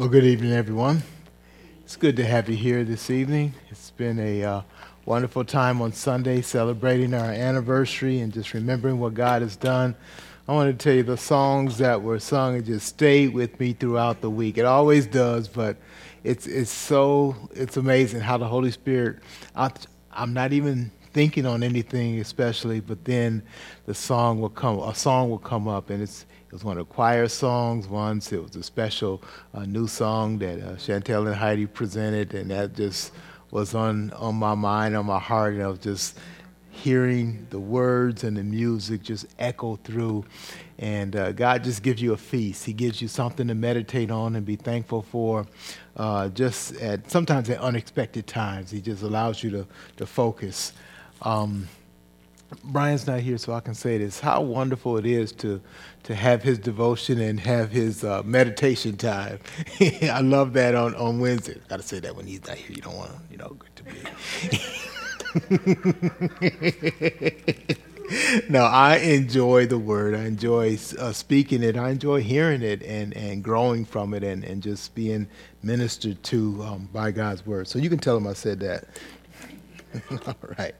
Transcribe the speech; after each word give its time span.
Well, 0.00 0.08
good 0.08 0.24
evening, 0.24 0.52
everyone. 0.52 1.02
It's 1.84 1.94
good 1.94 2.16
to 2.16 2.24
have 2.24 2.48
you 2.48 2.56
here 2.56 2.84
this 2.84 3.10
evening. 3.10 3.52
It's 3.68 3.90
been 3.90 4.18
a 4.18 4.42
uh, 4.42 4.62
wonderful 5.04 5.44
time 5.44 5.82
on 5.82 5.92
Sunday 5.92 6.40
celebrating 6.40 7.12
our 7.12 7.30
anniversary 7.30 8.20
and 8.20 8.32
just 8.32 8.54
remembering 8.54 8.98
what 8.98 9.12
God 9.12 9.42
has 9.42 9.56
done. 9.56 9.94
I 10.48 10.54
want 10.54 10.70
to 10.70 10.82
tell 10.82 10.94
you 10.94 11.02
the 11.02 11.18
songs 11.18 11.76
that 11.76 12.00
were 12.00 12.18
sung 12.18 12.56
and 12.56 12.64
just 12.64 12.86
stayed 12.86 13.34
with 13.34 13.60
me 13.60 13.74
throughout 13.74 14.22
the 14.22 14.30
week. 14.30 14.56
It 14.56 14.64
always 14.64 15.04
does, 15.04 15.48
but 15.48 15.76
it's, 16.24 16.46
it's 16.46 16.70
so, 16.70 17.36
it's 17.52 17.76
amazing 17.76 18.20
how 18.20 18.38
the 18.38 18.48
Holy 18.48 18.70
Spirit, 18.70 19.18
I, 19.54 19.70
I'm 20.10 20.32
not 20.32 20.54
even 20.54 20.92
thinking 21.12 21.46
on 21.46 21.62
anything 21.62 22.20
especially, 22.20 22.80
but 22.80 23.04
then 23.04 23.42
the 23.86 23.94
song 23.94 24.40
will 24.40 24.48
come, 24.48 24.78
a 24.80 24.94
song 24.94 25.30
will 25.30 25.38
come 25.38 25.68
up 25.68 25.90
and 25.90 26.02
it's, 26.02 26.26
it 26.46 26.52
was 26.52 26.64
one 26.64 26.78
of 26.78 26.88
the 26.88 26.94
choir 26.94 27.28
songs 27.28 27.86
once. 27.86 28.32
It 28.32 28.42
was 28.42 28.56
a 28.56 28.62
special 28.62 29.22
uh, 29.54 29.64
new 29.64 29.86
song 29.86 30.38
that 30.38 30.60
uh, 30.60 30.72
Chantel 30.76 31.26
and 31.26 31.36
Heidi 31.36 31.66
presented, 31.66 32.34
and 32.34 32.50
that 32.50 32.74
just 32.74 33.12
was 33.52 33.74
on, 33.74 34.10
on 34.12 34.34
my 34.34 34.54
mind, 34.54 34.96
on 34.96 35.06
my 35.06 35.20
heart, 35.20 35.54
and 35.54 35.62
I 35.62 35.68
was 35.68 35.78
just 35.78 36.18
hearing 36.70 37.46
the 37.50 37.58
words 37.58 38.24
and 38.24 38.36
the 38.36 38.42
music 38.42 39.02
just 39.02 39.26
echo 39.38 39.76
through. 39.76 40.24
And 40.78 41.14
uh, 41.14 41.32
God 41.32 41.62
just 41.62 41.82
gives 41.82 42.00
you 42.00 42.14
a 42.14 42.16
feast. 42.16 42.64
He 42.64 42.72
gives 42.72 43.02
you 43.02 43.08
something 43.08 43.46
to 43.48 43.54
meditate 43.54 44.10
on 44.10 44.34
and 44.34 44.46
be 44.46 44.56
thankful 44.56 45.02
for. 45.02 45.46
Uh, 45.96 46.28
just 46.30 46.74
at 46.76 47.10
sometimes 47.10 47.50
at 47.50 47.58
unexpected 47.58 48.26
times, 48.26 48.70
He 48.70 48.80
just 48.80 49.02
allows 49.02 49.42
you 49.42 49.50
to 49.50 49.66
to 49.98 50.06
focus. 50.06 50.72
Um, 51.22 51.68
Brian's 52.64 53.06
not 53.06 53.20
here, 53.20 53.38
so 53.38 53.52
I 53.52 53.60
can 53.60 53.74
say 53.74 53.98
this: 53.98 54.20
how 54.20 54.40
wonderful 54.40 54.96
it 54.96 55.06
is 55.06 55.32
to 55.32 55.60
to 56.02 56.14
have 56.14 56.42
his 56.42 56.58
devotion 56.58 57.20
and 57.20 57.38
have 57.40 57.70
his 57.70 58.02
uh, 58.02 58.22
meditation 58.24 58.96
time. 58.96 59.38
I 60.02 60.20
love 60.20 60.54
that 60.54 60.74
on, 60.74 60.94
on 60.96 61.20
Wednesday. 61.20 61.60
Got 61.68 61.76
to 61.76 61.82
say 61.82 62.00
that 62.00 62.16
when 62.16 62.26
he's 62.26 62.46
not 62.46 62.56
here. 62.56 62.74
You 62.74 62.82
don't 62.82 62.96
want 62.96 63.10
to, 63.12 63.18
you 63.30 63.36
know, 63.38 63.56
good 63.58 63.76
to 63.76 63.84
be. 63.84 63.92
no, 68.48 68.64
I 68.64 68.96
enjoy 68.96 69.66
the 69.66 69.78
word. 69.78 70.14
I 70.14 70.24
enjoy 70.24 70.78
uh, 70.98 71.12
speaking 71.12 71.62
it. 71.62 71.76
I 71.76 71.90
enjoy 71.90 72.22
hearing 72.22 72.62
it 72.62 72.82
and, 72.82 73.16
and 73.16 73.44
growing 73.44 73.84
from 73.84 74.14
it 74.14 74.24
and, 74.24 74.42
and 74.42 74.62
just 74.62 74.94
being 74.94 75.28
ministered 75.62 76.22
to 76.24 76.62
um, 76.64 76.88
by 76.92 77.10
God's 77.10 77.46
word. 77.46 77.68
So 77.68 77.78
you 77.78 77.88
can 77.88 77.98
tell 77.98 78.16
him 78.16 78.26
I 78.26 78.32
said 78.32 78.60
that. 78.60 78.84
All 80.26 80.36
right. 80.58 80.74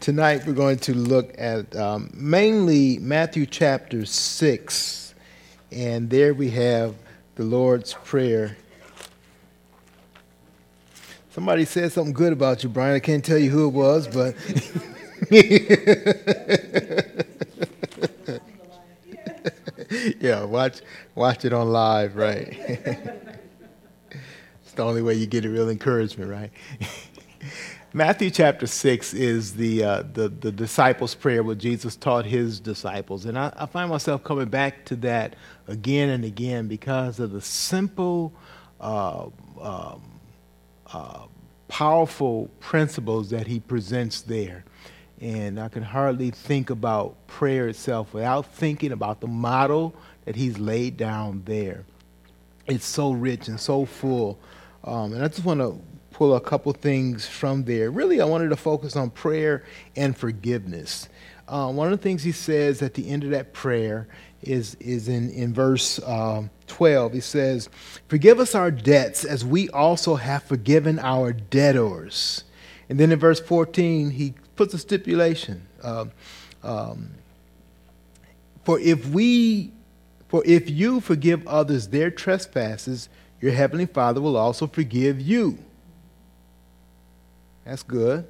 Tonight 0.00 0.46
we're 0.46 0.52
going 0.54 0.78
to 0.78 0.94
look 0.94 1.34
at 1.36 1.74
um, 1.76 2.10
mainly 2.14 2.98
Matthew 2.98 3.44
chapter 3.46 4.06
6. 4.06 5.14
And 5.72 6.08
there 6.08 6.32
we 6.32 6.50
have 6.50 6.94
the 7.34 7.42
Lord's 7.44 7.94
Prayer. 8.04 8.56
Somebody 11.30 11.64
said 11.66 11.92
something 11.92 12.14
good 12.14 12.32
about 12.32 12.62
you, 12.62 12.70
Brian. 12.70 12.94
I 12.94 13.00
can't 13.00 13.24
tell 13.24 13.36
you 13.36 13.50
who 13.50 13.68
it 13.68 13.74
was, 13.74 14.08
but. 14.08 14.34
yeah, 20.20 20.44
watch 20.44 20.80
watch 21.14 21.44
it 21.44 21.52
on 21.52 21.70
live, 21.70 22.16
right? 22.16 22.48
it's 24.10 24.72
the 24.74 24.82
only 24.82 25.02
way 25.02 25.12
you 25.14 25.26
get 25.26 25.44
a 25.44 25.50
real 25.50 25.68
encouragement, 25.68 26.30
right? 26.30 26.50
Matthew 27.92 28.30
chapter 28.30 28.66
6 28.66 29.14
is 29.14 29.54
the, 29.54 29.84
uh, 29.84 30.02
the, 30.12 30.28
the, 30.28 30.50
disciples' 30.50 31.14
prayer, 31.14 31.42
where 31.42 31.54
Jesus 31.54 31.96
taught 31.96 32.26
his 32.26 32.58
disciples. 32.58 33.24
And 33.24 33.38
I, 33.38 33.52
I, 33.56 33.66
find 33.66 33.88
myself 33.88 34.24
coming 34.24 34.48
back 34.48 34.84
to 34.86 34.96
that 34.96 35.36
again 35.68 36.10
and 36.10 36.24
again 36.24 36.66
because 36.66 37.20
of 37.20 37.30
the 37.30 37.40
simple, 37.40 38.32
uh, 38.80 39.28
um, 39.60 40.02
uh, 40.92 41.26
powerful 41.68 42.50
principles 42.60 43.30
that 43.30 43.46
he 43.46 43.60
presents 43.60 44.20
there. 44.22 44.64
And 45.20 45.58
I 45.58 45.68
can 45.68 45.82
hardly 45.82 46.30
think 46.30 46.70
about 46.70 47.26
prayer 47.28 47.68
itself 47.68 48.12
without 48.12 48.52
thinking 48.52 48.92
about 48.92 49.20
the 49.20 49.28
model 49.28 49.94
that 50.24 50.36
he's 50.36 50.58
laid 50.58 50.96
down 50.96 51.42
there. 51.46 51.84
It's 52.66 52.84
so 52.84 53.12
rich 53.12 53.48
and 53.48 53.58
so 53.58 53.84
full. 53.86 54.38
Um, 54.84 55.12
and 55.12 55.24
I 55.24 55.28
just 55.28 55.44
want 55.44 55.60
to 55.60 55.78
pull 56.16 56.34
a 56.34 56.40
couple 56.40 56.72
things 56.72 57.28
from 57.28 57.64
there. 57.64 57.90
Really, 57.90 58.22
I 58.22 58.24
wanted 58.24 58.48
to 58.48 58.56
focus 58.56 58.96
on 58.96 59.10
prayer 59.10 59.64
and 59.96 60.16
forgiveness. 60.16 61.10
Uh, 61.46 61.70
one 61.70 61.92
of 61.92 61.98
the 61.98 62.02
things 62.02 62.22
he 62.22 62.32
says 62.32 62.80
at 62.80 62.94
the 62.94 63.10
end 63.10 63.22
of 63.22 63.30
that 63.32 63.52
prayer 63.52 64.08
is, 64.40 64.76
is 64.76 65.08
in, 65.08 65.28
in 65.28 65.52
verse 65.52 66.02
um, 66.04 66.48
12. 66.68 67.12
He 67.12 67.20
says, 67.20 67.68
Forgive 68.08 68.40
us 68.40 68.54
our 68.54 68.70
debts 68.70 69.26
as 69.26 69.44
we 69.44 69.68
also 69.68 70.14
have 70.14 70.42
forgiven 70.44 70.98
our 71.00 71.34
debtors. 71.34 72.44
And 72.88 72.98
then 72.98 73.12
in 73.12 73.18
verse 73.18 73.40
14, 73.40 74.08
he 74.08 74.32
puts 74.56 74.72
a 74.72 74.78
stipulation. 74.78 75.66
Uh, 75.82 76.06
um, 76.62 77.10
for 78.64 78.80
if 78.80 79.06
we 79.06 79.70
for 80.28 80.42
if 80.46 80.70
you 80.70 81.00
forgive 81.00 81.46
others 81.46 81.88
their 81.88 82.10
trespasses, 82.10 83.10
your 83.38 83.52
heavenly 83.52 83.84
Father 83.84 84.22
will 84.22 84.38
also 84.38 84.66
forgive 84.66 85.20
you. 85.20 85.58
That's 87.66 87.82
good. 87.82 88.26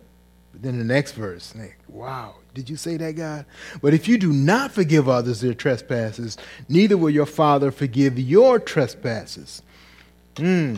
But 0.53 0.63
then 0.63 0.79
the 0.79 0.85
next 0.85 1.13
verse, 1.13 1.55
like, 1.55 1.79
wow, 1.89 2.37
did 2.55 2.71
you 2.71 2.77
say 2.77 2.97
that, 2.97 3.13
God? 3.13 3.45
But 3.83 3.93
if 3.93 4.09
you 4.09 4.17
do 4.17 4.33
not 4.33 4.73
forgive 4.73 5.09
others 5.09 5.43
their 5.43 5.53
trespasses, 5.53 6.39
neither 6.69 6.97
will 6.97 7.11
your 7.11 7.27
Father 7.27 7.71
forgive 7.71 8.19
your 8.19 8.59
trespasses. 8.59 9.63
Hmm, 10.39 10.77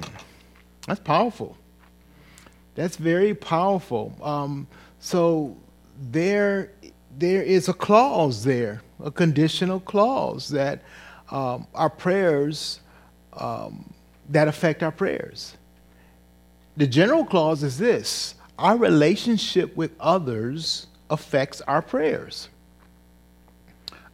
that's 0.86 1.00
powerful. 1.00 1.56
That's 2.74 2.96
very 2.96 3.34
powerful. 3.34 4.12
Um, 4.22 4.66
so 4.98 5.56
there, 6.10 6.72
there 7.16 7.42
is 7.42 7.68
a 7.68 7.72
clause 7.72 8.42
there, 8.44 8.82
a 9.02 9.10
conditional 9.10 9.78
clause 9.78 10.48
that 10.48 10.82
um, 11.30 11.66
our 11.74 11.90
prayers 11.90 12.80
um, 13.34 13.92
that 14.28 14.48
affect 14.48 14.82
our 14.82 14.92
prayers. 14.92 15.56
The 16.76 16.86
general 16.86 17.24
clause 17.24 17.62
is 17.62 17.78
this 17.78 18.34
our 18.58 18.76
relationship 18.76 19.76
with 19.76 19.92
others 20.00 20.88
affects 21.08 21.60
our 21.62 21.80
prayers. 21.80 22.48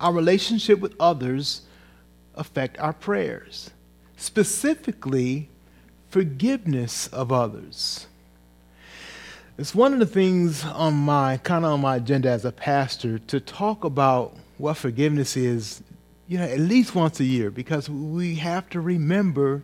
Our 0.01 0.13
relationship 0.13 0.81
with 0.81 0.95
others 1.01 1.63
affect 2.35 2.79
our 2.79 2.93
prayers. 2.93 3.71
Specifically, 4.17 5.49
forgiveness 6.11 7.07
of 7.09 7.33
others. 7.33 8.07
It's 9.57 9.75
one 9.75 9.93
of 9.93 10.01
the 10.01 10.07
things 10.07 10.65
on 10.65 10.95
my 10.95 11.39
kind 11.39 11.65
of 11.65 11.73
on 11.73 11.81
my 11.81 11.97
agenda 11.97 12.29
as 12.29 12.45
a 12.45 12.53
pastor 12.53 13.19
to 13.21 13.41
talk 13.41 13.85
about 13.85 14.37
what 14.59 14.77
forgiveness 14.77 15.37
is, 15.37 15.83
you 16.27 16.39
know, 16.39 16.45
at 16.45 16.59
least 16.59 16.95
once 16.95 17.21
a 17.21 17.25
year 17.25 17.51
because 17.51 17.89
we 17.89 18.35
have 18.37 18.69
to 18.71 18.81
remember 18.81 19.63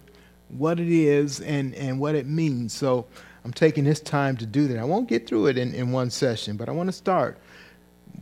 what 0.48 0.80
it 0.80 0.88
is 0.88 1.40
and, 1.40 1.74
and 1.74 1.98
what 2.00 2.14
it 2.14 2.26
means. 2.26 2.72
So 2.72 3.06
I'm 3.44 3.52
taking 3.52 3.84
this 3.84 4.00
time 4.00 4.36
to 4.38 4.46
do 4.46 4.68
that. 4.68 4.78
I 4.78 4.84
won't 4.84 5.08
get 5.08 5.26
through 5.26 5.46
it 5.46 5.58
in, 5.58 5.74
in 5.74 5.92
one 5.92 6.10
session, 6.10 6.56
but 6.56 6.68
I 6.68 6.72
want 6.72 6.88
to 6.88 6.92
start. 6.92 7.38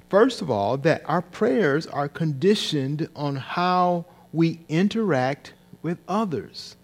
First 0.08 0.42
of 0.42 0.50
all, 0.50 0.76
that 0.78 1.02
our 1.06 1.22
prayers 1.22 1.86
are 1.86 2.08
conditioned 2.08 3.08
on 3.16 3.36
how 3.36 4.06
we 4.32 4.60
interact 4.68 5.54
with 5.82 5.98
others. 6.08 6.76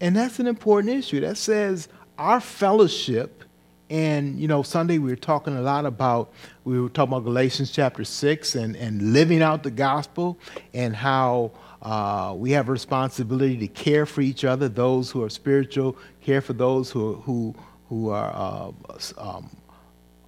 And 0.00 0.16
that's 0.16 0.38
an 0.38 0.46
important 0.46 0.94
issue. 0.94 1.20
That 1.20 1.36
says 1.36 1.88
our 2.18 2.40
fellowship, 2.40 3.44
and 3.90 4.38
you 4.38 4.48
know, 4.48 4.62
Sunday 4.62 4.98
we 4.98 5.10
were 5.10 5.16
talking 5.16 5.56
a 5.56 5.62
lot 5.62 5.86
about, 5.86 6.32
we 6.64 6.80
were 6.80 6.88
talking 6.88 7.12
about 7.12 7.24
Galatians 7.24 7.70
chapter 7.70 8.04
6 8.04 8.54
and, 8.54 8.76
and 8.76 9.12
living 9.12 9.42
out 9.42 9.62
the 9.62 9.70
gospel 9.70 10.38
and 10.74 10.94
how 10.94 11.52
uh, 11.80 12.34
we 12.36 12.50
have 12.50 12.68
a 12.68 12.72
responsibility 12.72 13.56
to 13.56 13.68
care 13.68 14.04
for 14.04 14.20
each 14.20 14.44
other, 14.44 14.68
those 14.68 15.10
who 15.10 15.22
are 15.22 15.30
spiritual, 15.30 15.96
care 16.20 16.40
for 16.40 16.52
those 16.52 16.90
who, 16.90 17.14
who, 17.16 17.54
who 17.88 18.10
are 18.10 18.32
uh, 18.34 18.98
um, 19.18 19.50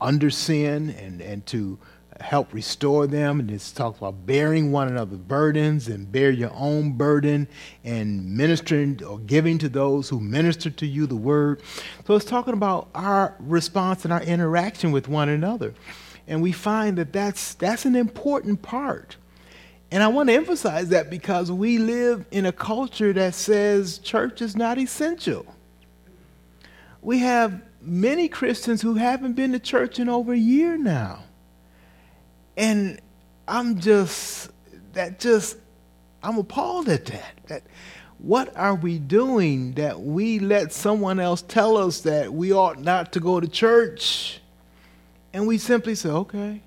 under 0.01 0.31
sin 0.31 0.91
and, 0.91 1.21
and 1.21 1.45
to 1.47 1.79
help 2.21 2.53
restore 2.53 3.07
them. 3.07 3.41
And 3.41 3.51
it 3.51 3.73
talks 3.75 3.99
about 3.99 4.27
bearing 4.27 4.73
one 4.73 4.89
another's 4.89 5.19
burdens 5.19 5.89
and 5.89 6.11
bear 6.11 6.31
your 6.31 6.53
own 6.55 6.93
burden 6.93 7.49
and 7.85 8.37
ministering 8.37 9.03
or 9.05 9.19
giving 9.19 9.59
to 9.59 9.69
those 9.69 10.09
who 10.09 10.21
minister 10.21 10.71
to 10.71 10.87
you 10.87 11.07
the 11.07 11.17
word. 11.17 11.63
So 12.07 12.15
it's 12.15 12.25
talking 12.25 12.55
about 12.55 12.89
our 12.95 13.37
response 13.39 14.05
and 14.05 14.13
our 14.13 14.23
interaction 14.23 14.93
with 14.93 15.09
one 15.09 15.29
another. 15.29 15.75
And 16.27 16.43
we 16.43 16.53
find 16.53 16.97
that 16.99 17.13
that's, 17.13 17.55
that's 17.55 17.85
an 17.85 17.97
important 17.97 18.63
part. 18.63 19.17
And 19.91 20.03
I 20.03 20.09
want 20.09 20.29
to 20.29 20.35
emphasize 20.35 20.91
that 20.91 21.11
because 21.11 21.51
we 21.51 21.79
live 21.79 22.25
in 22.31 22.47
a 22.47 22.53
culture 22.53 23.13
that 23.13 23.35
says 23.35 23.99
church 23.99 24.41
is 24.41 24.55
not 24.55 24.79
essential 24.79 25.45
we 27.03 27.19
have 27.21 27.63
many 27.81 28.29
Christians 28.29 28.83
who 28.83 28.95
haven't 28.95 29.35
been 29.35 29.53
to 29.53 29.59
church 29.59 29.99
in 29.99 30.09
over 30.09 30.33
a 30.33 30.39
year 30.39 30.77
now. 30.77 31.25
And 32.57 33.01
I'm 33.49 33.81
just, 33.81 34.51
that 34.93 35.19
just, 35.19 35.57
I'm 36.23 36.39
appalled 36.39 36.89
at 36.89 37.07
that. 37.07 37.35
That 37.47 37.63
what 38.19 38.55
are 38.55 38.75
we 38.75 38.99
doing 38.99 39.73
that 39.75 40.01
we 40.01 40.39
let 40.39 40.73
someone 40.73 41.19
else 41.19 41.41
tell 41.43 41.79
us 41.79 42.03
that 42.03 42.33
we 42.33 42.53
ought 42.53 42.79
not 42.79 43.13
to 43.13 43.21
go 43.21 43.41
to 43.41 43.49
church? 43.49 44.41
And 45.33 45.47
we 45.47 45.57
simply 45.57 45.95
say, 45.95 46.11
okay. 46.11 46.61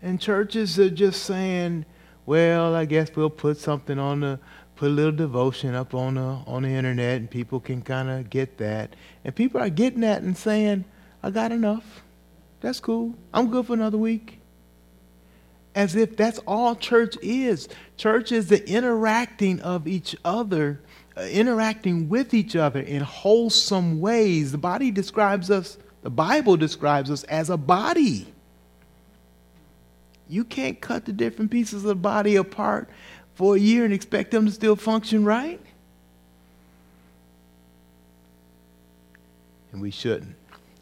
And 0.00 0.20
churches 0.20 0.78
are 0.78 0.90
just 0.90 1.24
saying, 1.24 1.86
well, 2.26 2.74
I 2.74 2.84
guess 2.84 3.10
we'll 3.16 3.30
put 3.30 3.58
something 3.58 3.98
on 3.98 4.20
the 4.20 4.38
put 4.76 4.86
a 4.86 4.92
little 4.92 5.12
devotion 5.12 5.74
up 5.74 5.94
on 5.94 6.14
the 6.14 6.20
on 6.20 6.62
the 6.62 6.68
internet 6.68 7.18
and 7.18 7.30
people 7.30 7.60
can 7.60 7.82
kind 7.82 8.10
of 8.10 8.30
get 8.30 8.58
that. 8.58 8.94
And 9.24 9.34
people 9.34 9.60
are 9.60 9.70
getting 9.70 10.00
that 10.00 10.22
and 10.22 10.36
saying, 10.36 10.84
I 11.22 11.30
got 11.30 11.52
enough. 11.52 12.02
That's 12.60 12.80
cool. 12.80 13.14
I'm 13.32 13.50
good 13.50 13.66
for 13.66 13.74
another 13.74 13.98
week 13.98 14.40
as 15.74 15.96
if 15.96 16.16
that's 16.16 16.38
all 16.46 16.76
church 16.76 17.16
is. 17.22 17.68
Church 17.96 18.32
is 18.32 18.48
the 18.48 18.66
interacting 18.68 19.60
of 19.60 19.88
each 19.88 20.16
other, 20.24 20.80
uh, 21.16 21.22
interacting 21.22 22.08
with 22.08 22.32
each 22.32 22.56
other 22.56 22.80
in 22.80 23.02
wholesome 23.02 24.00
ways. 24.00 24.52
The 24.52 24.58
body 24.58 24.90
describes 24.90 25.50
us, 25.50 25.78
the 26.02 26.10
Bible 26.10 26.56
describes 26.56 27.10
us 27.10 27.24
as 27.24 27.50
a 27.50 27.56
body. 27.56 28.32
You 30.28 30.44
can't 30.44 30.80
cut 30.80 31.04
the 31.04 31.12
different 31.12 31.50
pieces 31.50 31.82
of 31.82 31.88
the 31.88 31.94
body 31.94 32.36
apart 32.36 32.88
for 33.34 33.56
a 33.56 33.58
year 33.58 33.84
and 33.84 33.92
expect 33.92 34.30
them 34.30 34.46
to 34.46 34.52
still 34.52 34.76
function 34.76 35.24
right. 35.24 35.60
And 39.72 39.80
we 39.80 39.90
shouldn't, 39.90 40.36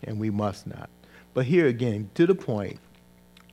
and 0.05 0.21
we 0.21 0.31
must 0.31 0.67
not. 0.67 0.91
But 1.35 1.47
here 1.47 1.67
again, 1.67 2.11
to 2.15 2.27
the 2.27 2.35
point, 2.35 2.79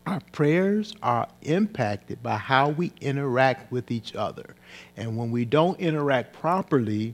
our 0.06 0.20
prayers 0.32 0.94
are 1.02 1.28
impacted 1.44 2.22
by 2.22 2.38
how 2.38 2.70
we 2.70 2.92
interact 3.00 3.72
with 3.72 3.92
each 3.92 4.16
other. 4.16 4.56
And 4.98 5.16
when 5.16 5.32
we 5.32 5.46
don't 5.46 5.80
interact 5.80 6.34
properly, 6.34 7.14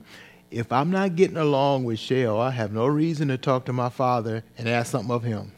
if 0.49 0.71
I'm 0.71 0.89
not 0.89 1.15
getting 1.15 1.37
along 1.37 1.83
with 1.83 1.99
Shell, 1.99 2.39
I 2.39 2.51
have 2.51 2.71
no 2.71 2.87
reason 2.87 3.27
to 3.27 3.37
talk 3.37 3.65
to 3.65 3.73
my 3.73 3.89
father 3.89 4.43
and 4.57 4.69
ask 4.69 4.91
something 4.91 5.13
of 5.13 5.23
him. 5.23 5.51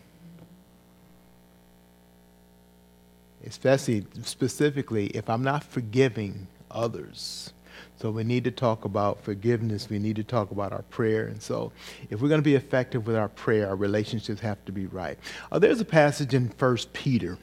Especially, 3.47 4.05
specifically, 4.23 5.07
if 5.07 5.29
I'm 5.29 5.43
not 5.43 5.63
forgiving 5.63 6.47
others. 6.69 7.53
So 7.99 8.11
we 8.11 8.23
need 8.23 8.43
to 8.43 8.51
talk 8.51 8.85
about 8.85 9.23
forgiveness. 9.23 9.89
We 9.89 9.97
need 9.97 10.17
to 10.17 10.23
talk 10.23 10.51
about 10.51 10.71
our 10.71 10.83
prayer. 10.83 11.27
And 11.27 11.41
so 11.41 11.71
if 12.09 12.21
we're 12.21 12.29
going 12.29 12.41
to 12.41 12.45
be 12.45 12.55
effective 12.55 13.07
with 13.07 13.15
our 13.15 13.29
prayer, 13.29 13.69
our 13.69 13.75
relationships 13.75 14.39
have 14.41 14.63
to 14.65 14.71
be 14.71 14.85
right. 14.85 15.17
Uh, 15.51 15.57
there's 15.57 15.81
a 15.81 15.85
passage 15.85 16.33
in 16.33 16.53
1 16.59 16.77
Peter 16.93 17.37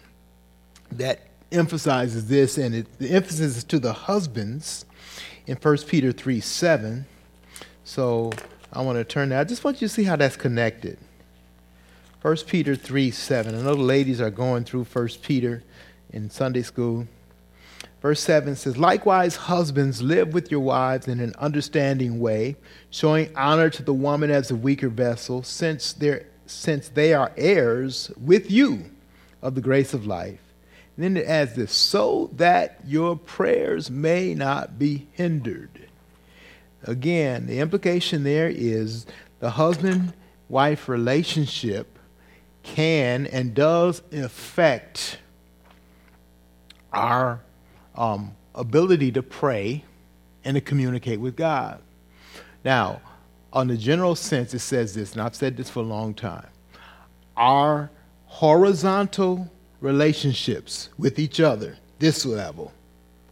that 0.93 1.23
emphasizes 1.51 2.29
this, 2.29 2.57
and 2.59 2.75
it, 2.75 2.99
the 2.99 3.11
emphasis 3.11 3.57
is 3.57 3.65
to 3.65 3.79
the 3.79 3.93
husbands 3.93 4.85
in 5.47 5.57
1 5.57 5.79
Peter 5.89 6.13
3 6.13 6.41
7. 6.41 7.05
So 7.83 8.33
I 8.73 8.83
want 8.83 8.99
to 8.99 9.05
turn 9.05 9.31
that. 9.31 9.41
I 9.41 9.45
just 9.45 9.65
want 9.65 9.81
you 9.81 9.89
to 9.89 9.95
see 9.95 10.05
how 10.05 10.17
that's 10.17 10.37
connected. 10.37 10.99
1 12.23 12.37
Peter 12.47 12.77
3 12.77 13.11
7. 13.11 13.55
I 13.55 13.59
know 13.59 13.75
the 13.75 13.83
ladies 13.83 14.21
are 14.21 14.31
going 14.31 14.65
through 14.65 14.85
1 14.85 15.09
Peter 15.23 15.65
in 16.15 16.31
Sunday 16.31 16.63
school. 16.63 17.07
Verse 18.01 18.21
7 18.21 18.55
says, 18.55 18.79
Likewise, 18.79 19.37
husbands, 19.37 20.01
live 20.01 20.33
with 20.33 20.51
your 20.51 20.61
wives 20.61 21.09
in 21.09 21.21
an 21.21 21.35
understanding 21.39 22.21
way, 22.21 22.57
showing 22.91 23.35
honor 23.37 23.69
to 23.71 23.83
the 23.83 23.93
woman 23.93 24.31
as 24.31 24.51
a 24.51 24.57
weaker 24.57 24.89
vessel, 24.89 25.43
since, 25.43 25.95
since 26.47 26.89
they 26.91 27.13
are 27.13 27.33
heirs 27.37 28.11
with 28.17 28.51
you 28.51 28.91
of 29.43 29.55
the 29.55 29.61
grace 29.61 29.93
of 29.93 30.07
life. 30.07 30.41
And 30.97 31.05
then 31.05 31.17
it 31.17 31.27
adds 31.27 31.55
this, 31.55 31.73
so 31.73 32.31
that 32.35 32.79
your 32.87 33.17
prayers 33.17 33.91
may 33.91 34.35
not 34.35 34.79
be 34.79 35.09
hindered. 35.13 35.89
Again, 36.85 37.47
the 37.47 37.59
implication 37.59 38.23
there 38.23 38.49
is 38.49 39.07
the 39.41 39.51
husband 39.51 40.13
wife 40.49 40.89
relationship 40.89 41.99
can 42.63 43.27
and 43.27 43.55
does 43.55 44.03
affect 44.13 45.19
our 46.95 47.41
um, 47.95 48.35
ability 48.55 49.13
to 49.13 49.23
pray 49.23 49.85
and 50.45 50.55
to 50.55 50.61
communicate 50.61 51.21
with 51.21 51.37
God. 51.37 51.81
Now, 52.65 53.01
on 53.53 53.69
the 53.69 53.77
general 53.77 54.15
sense, 54.15 54.55
it 54.55 54.61
says 54.61 54.95
this, 54.95 55.13
and 55.13 55.23
I've 55.23 55.35
said 55.35 55.57
this 55.57 55.71
for 55.71 55.81
a 55.81 55.85
long 55.85 56.15
time. 56.15 56.47
Our 57.37 57.91
horizontal 58.27 59.51
relationships 59.81 60.89
with 60.99 61.19
each 61.19 61.41
other, 61.41 61.77
this 61.99 62.25
level, 62.25 62.73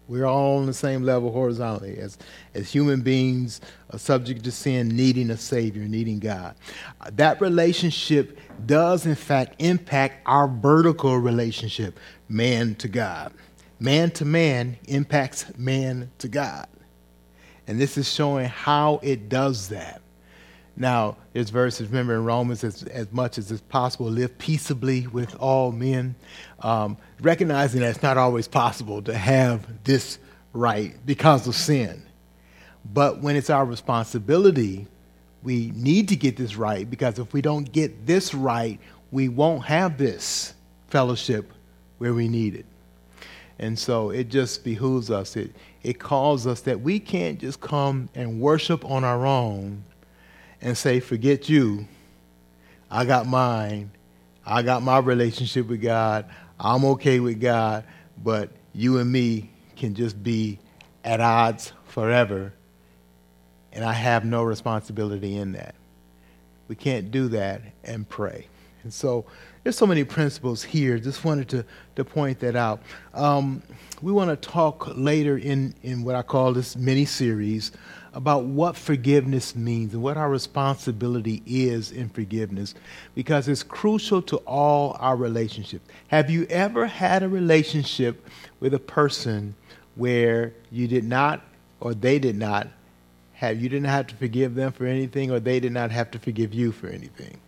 we're 0.08 0.26
all 0.26 0.58
on 0.58 0.66
the 0.66 0.74
same 0.74 1.02
level 1.02 1.32
horizontally 1.32 1.96
as, 1.96 2.18
as 2.54 2.70
human 2.70 3.00
beings 3.00 3.60
subject 3.96 4.44
to 4.44 4.52
sin, 4.52 4.88
needing 4.88 5.30
a 5.30 5.36
Savior, 5.36 5.84
needing 5.84 6.18
God. 6.18 6.54
That 7.12 7.40
relationship 7.40 8.38
does, 8.66 9.06
in 9.06 9.14
fact, 9.14 9.60
impact 9.60 10.22
our 10.26 10.48
vertical 10.48 11.16
relationship, 11.16 11.98
man 12.28 12.74
to 12.76 12.88
God 12.88 13.32
man 13.82 14.10
to 14.12 14.24
man 14.24 14.76
impacts 14.86 15.46
man 15.58 16.10
to 16.18 16.28
God. 16.28 16.68
And 17.66 17.80
this 17.80 17.98
is 17.98 18.10
showing 18.10 18.46
how 18.46 19.00
it 19.02 19.28
does 19.28 19.68
that. 19.68 20.00
Now, 20.76 21.16
there's 21.32 21.50
verses, 21.50 21.88
remember 21.88 22.14
in 22.14 22.24
Romans, 22.24 22.64
as, 22.64 22.82
as 22.84 23.12
much 23.12 23.36
as 23.38 23.50
is 23.50 23.60
possible, 23.60 24.06
live 24.06 24.38
peaceably 24.38 25.06
with 25.06 25.34
all 25.36 25.70
men, 25.70 26.14
um, 26.60 26.96
recognizing 27.20 27.80
that 27.80 27.90
it's 27.90 28.02
not 28.02 28.16
always 28.16 28.48
possible 28.48 29.02
to 29.02 29.14
have 29.14 29.66
this 29.84 30.18
right 30.52 30.94
because 31.04 31.46
of 31.46 31.54
sin. 31.54 32.02
But 32.92 33.20
when 33.20 33.36
it's 33.36 33.50
our 33.50 33.64
responsibility, 33.64 34.86
we 35.42 35.72
need 35.74 36.08
to 36.08 36.16
get 36.16 36.36
this 36.36 36.56
right 36.56 36.88
because 36.88 37.18
if 37.18 37.32
we 37.32 37.42
don't 37.42 37.70
get 37.70 38.06
this 38.06 38.32
right, 38.32 38.80
we 39.10 39.28
won't 39.28 39.64
have 39.64 39.98
this 39.98 40.54
fellowship 40.88 41.52
where 41.98 42.14
we 42.14 42.28
need 42.28 42.54
it. 42.54 42.66
And 43.62 43.78
so 43.78 44.10
it 44.10 44.28
just 44.28 44.64
behooves 44.64 45.08
us. 45.08 45.36
It, 45.36 45.54
it 45.84 46.00
calls 46.00 46.48
us 46.48 46.62
that 46.62 46.80
we 46.80 46.98
can't 46.98 47.38
just 47.38 47.60
come 47.60 48.08
and 48.12 48.40
worship 48.40 48.84
on 48.84 49.04
our 49.04 49.24
own 49.24 49.84
and 50.60 50.76
say, 50.76 50.98
forget 50.98 51.48
you. 51.48 51.86
I 52.90 53.04
got 53.04 53.28
mine. 53.28 53.92
I 54.44 54.62
got 54.62 54.82
my 54.82 54.98
relationship 54.98 55.68
with 55.68 55.80
God. 55.80 56.28
I'm 56.58 56.84
okay 56.86 57.20
with 57.20 57.40
God. 57.40 57.84
But 58.24 58.50
you 58.74 58.98
and 58.98 59.10
me 59.12 59.50
can 59.76 59.94
just 59.94 60.20
be 60.20 60.58
at 61.04 61.20
odds 61.20 61.72
forever. 61.86 62.52
And 63.72 63.84
I 63.84 63.92
have 63.92 64.24
no 64.24 64.42
responsibility 64.42 65.36
in 65.36 65.52
that. 65.52 65.76
We 66.66 66.74
can't 66.74 67.12
do 67.12 67.28
that 67.28 67.62
and 67.84 68.08
pray. 68.08 68.48
And 68.82 68.92
so 68.92 69.24
there's 69.62 69.76
so 69.76 69.86
many 69.86 70.04
principles 70.04 70.62
here. 70.62 70.98
Just 70.98 71.24
wanted 71.24 71.48
to, 71.50 71.64
to 71.96 72.04
point 72.04 72.40
that 72.40 72.56
out. 72.56 72.82
Um, 73.14 73.62
we 74.00 74.12
want 74.12 74.30
to 74.30 74.48
talk 74.48 74.96
later 74.96 75.38
in, 75.38 75.74
in 75.82 76.02
what 76.02 76.16
I 76.16 76.22
call 76.22 76.52
this 76.52 76.76
mini 76.76 77.04
series 77.04 77.70
about 78.14 78.44
what 78.44 78.76
forgiveness 78.76 79.54
means 79.56 79.94
and 79.94 80.02
what 80.02 80.16
our 80.16 80.28
responsibility 80.28 81.42
is 81.46 81.92
in 81.92 82.08
forgiveness 82.08 82.74
because 83.14 83.48
it's 83.48 83.62
crucial 83.62 84.20
to 84.22 84.36
all 84.38 84.96
our 85.00 85.16
relationships. 85.16 85.88
Have 86.08 86.28
you 86.28 86.46
ever 86.50 86.86
had 86.86 87.22
a 87.22 87.28
relationship 87.28 88.26
with 88.60 88.74
a 88.74 88.78
person 88.78 89.54
where 89.94 90.52
you 90.70 90.88
did 90.88 91.04
not 91.04 91.42
or 91.80 91.94
they 91.94 92.18
did 92.18 92.36
not 92.36 92.68
have 93.34 93.60
you 93.60 93.68
didn't 93.68 93.88
have 93.88 94.06
to 94.06 94.14
forgive 94.16 94.54
them 94.54 94.72
for 94.72 94.86
anything 94.86 95.30
or 95.30 95.40
they 95.40 95.58
did 95.58 95.72
not 95.72 95.90
have 95.90 96.10
to 96.10 96.18
forgive 96.18 96.52
you 96.52 96.70
for 96.70 96.88
anything? 96.88 97.38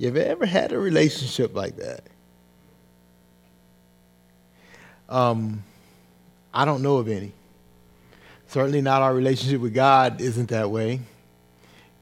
You 0.00 0.06
have 0.06 0.16
ever 0.16 0.46
had 0.46 0.72
a 0.72 0.78
relationship 0.78 1.54
like 1.54 1.76
that? 1.76 2.04
Um, 5.10 5.62
I 6.54 6.64
don't 6.64 6.80
know 6.80 6.96
of 6.96 7.06
any. 7.06 7.32
Certainly 8.48 8.80
not 8.80 9.02
our 9.02 9.12
relationship 9.12 9.60
with 9.60 9.74
God 9.74 10.22
isn't 10.22 10.48
that 10.48 10.70
way. 10.70 11.00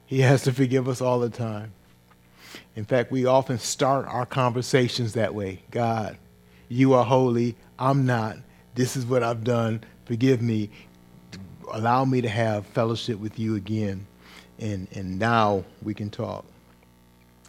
He 0.05 0.21
has 0.21 0.43
to 0.43 0.53
forgive 0.53 0.87
us 0.87 1.01
all 1.01 1.19
the 1.19 1.29
time. 1.29 1.73
In 2.77 2.85
fact, 2.85 3.11
we 3.11 3.25
often 3.25 3.59
start 3.59 4.07
our 4.07 4.25
conversations 4.25 5.11
that 5.15 5.35
way. 5.35 5.61
God, 5.69 6.17
you 6.69 6.93
are 6.93 7.03
holy. 7.03 7.57
I'm 7.77 8.05
not. 8.05 8.37
This 8.75 8.95
is 8.95 9.05
what 9.05 9.23
I've 9.23 9.43
done. 9.43 9.83
Forgive 10.05 10.41
me. 10.41 10.69
Allow 11.69 12.05
me 12.05 12.21
to 12.21 12.29
have 12.29 12.65
fellowship 12.67 13.19
with 13.19 13.37
you 13.37 13.55
again. 13.55 14.07
And, 14.57 14.87
and 14.93 15.19
now 15.19 15.65
we 15.83 15.93
can 15.93 16.09
talk. 16.09 16.45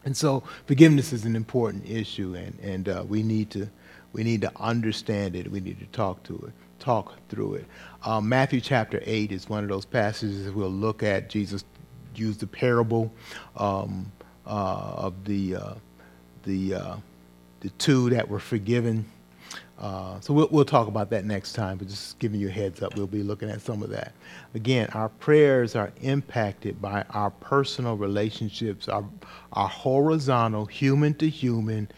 And 0.04 0.16
so 0.16 0.42
forgiveness 0.66 1.12
is 1.12 1.25
an 1.25 1.37
important 1.37 1.88
issue, 1.88 2.35
and, 2.35 2.59
and 2.61 2.88
uh, 2.88 3.04
we, 3.07 3.23
need 3.23 3.50
to, 3.50 3.69
we 4.12 4.25
need 4.25 4.40
to 4.42 4.52
understand 4.59 5.37
it. 5.37 5.50
We 5.50 5.61
need 5.61 5.78
to 5.80 5.87
talk 5.87 6.23
to 6.25 6.37
it, 6.47 6.52
talk 6.78 7.16
through 7.28 7.54
it. 7.54 7.66
Um, 8.04 8.28
Matthew 8.28 8.61
chapter 8.61 9.02
8 9.04 9.30
is 9.33 9.49
one 9.49 9.62
of 9.62 9.69
those 9.69 9.85
passages 9.85 10.50
we'll 10.52 10.71
look 10.71 11.02
at. 11.02 11.28
Jesus 11.28 11.64
used 12.14 12.40
the 12.40 12.47
parable 12.47 13.12
um, 13.57 14.11
uh, 14.47 14.92
of 14.97 15.25
the, 15.25 15.57
uh, 15.57 15.75
the, 16.45 16.75
uh, 16.75 16.97
the 17.61 17.71
two 17.71 18.11
that 18.11 18.28
were 18.28 18.40
forgiven. 18.40 19.04
Uh, 19.80 20.20
so 20.20 20.34
we'll, 20.34 20.49
we'll 20.50 20.64
talk 20.64 20.88
about 20.88 21.08
that 21.08 21.25
next 21.25 21.54
time, 21.54 21.78
but 21.78 21.88
just 21.88 22.18
giving 22.18 22.38
you 22.38 22.49
a 22.49 22.52
heads 22.52 22.82
up, 22.82 22.94
we'll 22.96 23.06
be 23.06 23.22
looking 23.22 23.49
at 23.49 23.62
some 23.62 23.82
of 23.82 23.88
that. 23.88 24.12
Again, 24.54 24.90
our 24.92 25.08
prayers 25.08 25.75
are 25.75 25.90
impacted 26.02 26.82
by 26.82 27.04
our 27.10 27.30
personal 27.30 27.96
relationships, 27.96 28.88
our, 28.88 29.04
our 29.54 29.68
horizontal, 29.68 30.66
human 30.66 31.14
to 31.14 31.28
human 31.28 31.88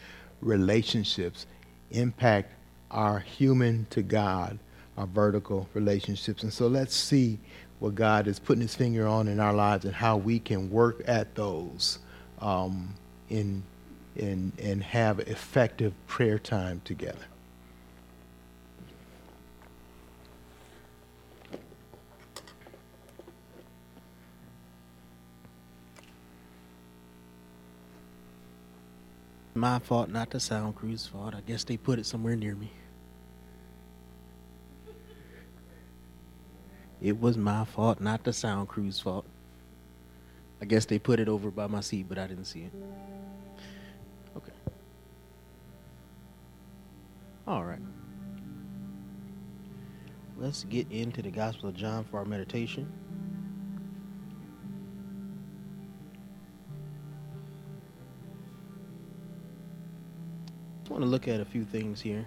relationships 0.41 1.47
impact 1.91 2.53
our 2.93 3.19
human 3.19 3.87
to 3.91 4.03
God, 4.03 4.59
our 4.97 5.07
vertical 5.07 5.69
relationships. 5.75 6.45
And 6.45 6.53
so 6.53 6.69
let's 6.69 6.95
see 6.95 7.41
what 7.81 7.97
God 7.97 8.29
is 8.29 8.39
putting 8.39 8.63
his 8.63 8.77
finger 8.77 9.09
on 9.09 9.27
in 9.27 9.41
our 9.41 9.53
lives 9.53 9.85
and 9.85 9.95
how 9.95 10.17
we 10.17 10.39
can 10.39 10.71
work 10.71 11.03
at 11.07 11.35
those 11.35 11.99
um, 12.41 12.95
in, 13.29 13.65
in, 14.15 14.53
and 14.63 14.85
have 14.85 15.19
effective 15.21 15.93
prayer 16.07 16.39
time 16.39 16.81
together. 16.85 17.25
My 29.55 29.79
fault, 29.79 30.09
not 30.09 30.31
the 30.31 30.41
sound 30.41 30.77
crew's 30.77 31.07
fault. 31.07 31.35
I 31.35 31.41
guess 31.43 31.65
they 31.65 31.77
put 31.77 31.99
it 31.99 32.07
somewhere 32.07 32.37
near 32.37 32.55
me. 32.55 32.71
It 37.03 37.21
was 37.21 37.37
my 37.37 37.65
fault, 37.65 38.01
not 38.01 38.23
the 38.25 38.33
sound 38.33 38.69
crew's 38.69 39.01
fault. 39.01 39.27
I 40.61 40.65
guess 40.65 40.87
they 40.87 40.99
put 40.99 41.19
it 41.19 41.29
over 41.29 41.51
by 41.51 41.67
my 41.67 41.81
seat, 41.81 42.07
but 42.09 42.19
I 42.19 42.29
didn't 42.29 42.45
see 42.45 42.61
it. 42.61 42.73
Okay. 44.37 44.53
All 47.47 47.65
right. 47.65 47.81
Let's 50.39 50.65
get 50.65 50.91
into 50.91 51.21
the 51.21 51.31
Gospel 51.31 51.69
of 51.69 51.75
John 51.75 52.05
for 52.05 52.19
our 52.19 52.25
meditation. 52.25 52.91
Want 61.03 61.11
to 61.11 61.13
look 61.13 61.35
at 61.35 61.41
a 61.41 61.45
few 61.45 61.65
things 61.65 62.01
here. 62.01 62.25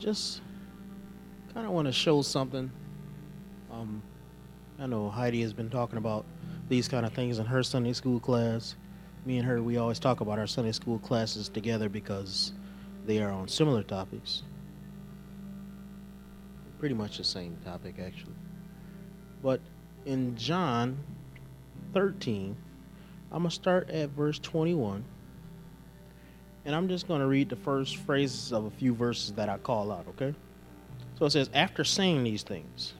Just 0.00 0.40
kind 1.54 1.64
of 1.64 1.72
want 1.72 1.86
to 1.86 1.92
show 1.92 2.22
something. 2.22 2.72
Um, 3.70 4.02
I 4.80 4.86
know 4.86 5.08
Heidi 5.10 5.42
has 5.42 5.52
been 5.52 5.70
talking 5.70 5.96
about 5.96 6.24
these 6.68 6.88
kind 6.88 7.06
of 7.06 7.12
things 7.12 7.38
in 7.38 7.46
her 7.46 7.62
Sunday 7.62 7.92
school 7.92 8.18
class. 8.18 8.74
Me 9.26 9.38
and 9.38 9.46
her, 9.46 9.62
we 9.62 9.76
always 9.76 10.00
talk 10.00 10.20
about 10.20 10.40
our 10.40 10.48
Sunday 10.48 10.72
school 10.72 10.98
classes 10.98 11.48
together 11.48 11.88
because 11.88 12.52
they 13.06 13.20
are 13.20 13.30
on 13.30 13.46
similar 13.46 13.84
topics. 13.84 14.42
Pretty 16.80 16.96
much 16.96 17.18
the 17.18 17.24
same 17.24 17.56
topic, 17.64 18.00
actually. 18.00 18.34
But 19.40 19.60
in 20.06 20.36
John 20.36 20.96
13, 21.92 22.56
I'm 23.32 23.42
going 23.42 23.50
to 23.50 23.54
start 23.54 23.90
at 23.90 24.10
verse 24.10 24.38
21. 24.38 25.04
And 26.64 26.74
I'm 26.74 26.88
just 26.88 27.06
going 27.06 27.20
to 27.20 27.26
read 27.26 27.48
the 27.48 27.56
first 27.56 27.96
phrases 27.98 28.52
of 28.52 28.64
a 28.64 28.70
few 28.70 28.94
verses 28.94 29.32
that 29.32 29.48
I 29.48 29.58
call 29.58 29.92
out, 29.92 30.06
okay? 30.08 30.34
So 31.18 31.26
it 31.26 31.30
says, 31.30 31.50
After 31.52 31.84
saying 31.84 32.24
these 32.24 32.42
things, 32.42 32.94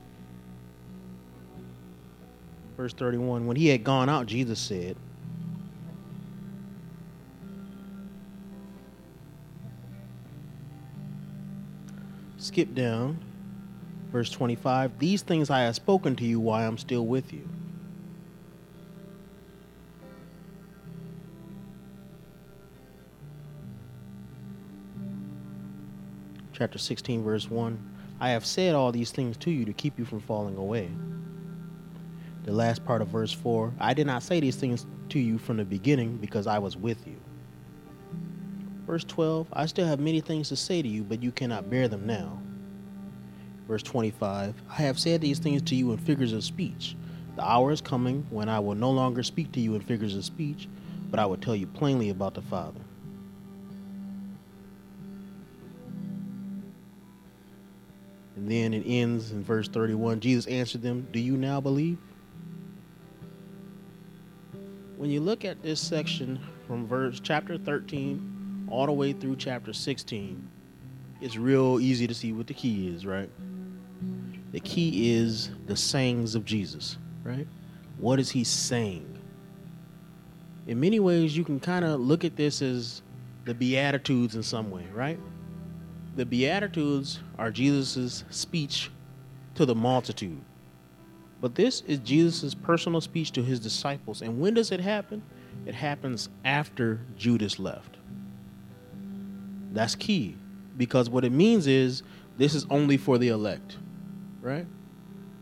verse 2.77 2.93
31, 2.93 3.47
when 3.47 3.57
he 3.57 3.69
had 3.69 3.83
gone 3.83 4.09
out, 4.09 4.27
Jesus 4.27 4.59
said, 4.59 4.97
Skip 12.39 12.75
down 12.75 13.19
Verse 14.17 14.31
25 14.31 14.99
These 14.99 15.21
things 15.21 15.51
I 15.51 15.61
have 15.65 15.75
spoken 15.75 16.17
to 16.17 16.25
you 16.25 16.41
while 16.41 16.67
I'm 16.67 16.79
still 16.79 17.05
with 17.05 17.35
you. 17.35 17.47
Chapter 26.55 26.79
16, 26.79 27.23
verse 27.25 27.51
1 27.51 27.79
I 28.19 28.31
have 28.31 28.47
said 28.47 28.75
all 28.75 28.91
these 28.91 29.11
things 29.11 29.37
to 29.37 29.51
you 29.51 29.67
to 29.67 29.75
keep 29.75 29.99
you 29.99 30.07
from 30.07 30.21
falling 30.21 30.57
away. 30.57 30.89
The 32.45 32.53
last 32.53 32.87
part 32.87 33.03
of 33.03 33.09
verse 33.09 33.33
4 33.33 33.75
I 33.79 33.93
did 33.93 34.07
not 34.07 34.23
say 34.23 34.41
these 34.41 34.57
things 34.57 34.87
to 35.11 35.19
you 35.19 35.37
from 35.37 35.59
the 35.59 35.65
beginning 35.67 36.17
because 36.17 36.47
I 36.47 36.59
was 36.59 36.75
with 36.75 37.07
you. 37.07 37.21
Verse 38.87 39.05
12 39.05 39.49
I 39.53 39.67
still 39.67 39.87
have 39.87 40.01
many 40.01 40.23
things 40.23 40.49
to 40.49 40.57
say 40.57 40.81
to 40.81 40.89
you, 40.89 41.03
but 41.03 41.23
you 41.23 41.33
cannot 41.33 41.69
bear 41.69 41.87
them 41.87 42.07
now. 42.07 42.41
Verse 43.69 43.83
25 43.83 44.55
I 44.69 44.75
have 44.75 44.99
said 44.99 45.21
these 45.21 45.39
things 45.39 45.63
to 45.63 45.75
you 45.75 45.93
in 45.93 45.99
figures 45.99 46.33
of 46.33 46.45
speech. 46.45 46.97
The 47.37 47.45
hour 47.45 47.71
is 47.71 47.81
coming 47.81 48.27
when 48.31 48.49
I 48.49 48.61
will 48.61 48.75
no 48.75 48.91
longer 48.91 49.23
speak 49.23 49.53
to 49.53 49.61
you 49.61 49.75
in 49.75 49.83
figures 49.83 50.17
of 50.17 50.25
speech, 50.25 50.69
but 51.11 51.21
I 51.21 51.27
will 51.27 51.37
tell 51.37 51.55
you 51.55 51.67
plainly 51.67 52.11
about 52.11 52.35
the 52.35 52.43
Father. 52.43 52.81
And 58.37 58.51
then 58.51 58.73
it 58.73 58.85
ends 58.87 59.33
in 59.33 59.43
verse 59.43 59.69
31. 59.69 60.21
Jesus 60.21 60.47
answered 60.47 60.83
them, 60.83 61.09
Do 61.13 61.19
you 61.19 61.37
now 61.37 61.61
believe? 61.61 61.99
When 64.97 65.11
you 65.11 65.21
look 65.21 65.45
at 65.45 65.63
this 65.63 65.81
section 65.81 66.41
from 66.67 66.87
verse 66.87 67.21
chapter 67.21 67.59
13 67.59 68.69
all 68.71 68.87
the 68.87 68.93
way 68.93 69.13
through 69.13 69.37
chapter 69.37 69.73
16, 69.73 70.49
it's 71.21 71.37
real 71.37 71.81
easy 71.81 72.07
to 72.07 72.15
see 72.15 72.33
what 72.33 72.47
the 72.47 72.55
key 72.55 72.89
is, 72.89 73.05
right? 73.05 73.31
The 74.57 74.61
key 74.61 75.13
is 75.13 75.51
the 75.67 75.77
sayings 75.77 76.35
of 76.35 76.47
Jesus, 76.47 76.97
right? 77.25 77.47
What 77.99 78.19
is 78.19 78.31
he 78.31 78.43
saying? 78.43 79.19
In 80.67 80.81
many 80.81 80.99
ways, 80.99 81.37
you 81.37 81.45
can 81.45 81.61
kind 81.61 81.85
of 81.85 82.01
look 82.01 82.25
at 82.25 82.37
this 82.37 82.63
as 82.63 83.03
the 83.45 83.53
Beatitudes 83.53 84.35
in 84.35 84.43
some 84.43 84.71
way, 84.71 84.87
right? 84.95 85.19
The 86.15 86.25
Beatitudes 86.25 87.21
are 87.37 87.51
Jesus' 87.51 88.25
speech 88.31 88.91
to 89.57 89.67
the 89.67 89.75
multitude. 89.75 90.41
But 91.43 91.55
this 91.55 91.83
is 91.83 91.99
Jesus' 91.99 92.55
personal 92.55 93.03
speech 93.03 93.33
to 93.33 93.43
his 93.43 93.61
disciples. 93.61 94.23
And 94.23 94.41
when 94.41 94.55
does 94.55 94.73
it 94.73 94.81
happen? 94.81 95.23
It 95.67 95.75
happens 95.75 96.31
after 96.47 97.01
Judas 97.19 97.59
left. 97.59 97.99
That's 99.75 99.95
key 99.95 100.35
because 100.79 101.11
what 101.11 101.27
it 101.27 101.33
means 101.33 101.67
is 101.67 102.03
this 102.39 102.55
is 102.55 102.65
only 102.71 102.97
for 102.97 103.19
the 103.19 103.29
elect 103.29 103.77
right? 104.47 104.67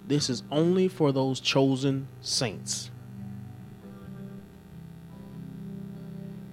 This 0.06 0.30
is 0.30 0.42
only 0.50 0.88
for 0.88 1.12
those 1.12 1.38
chosen 1.38 2.08
saints. 2.20 2.90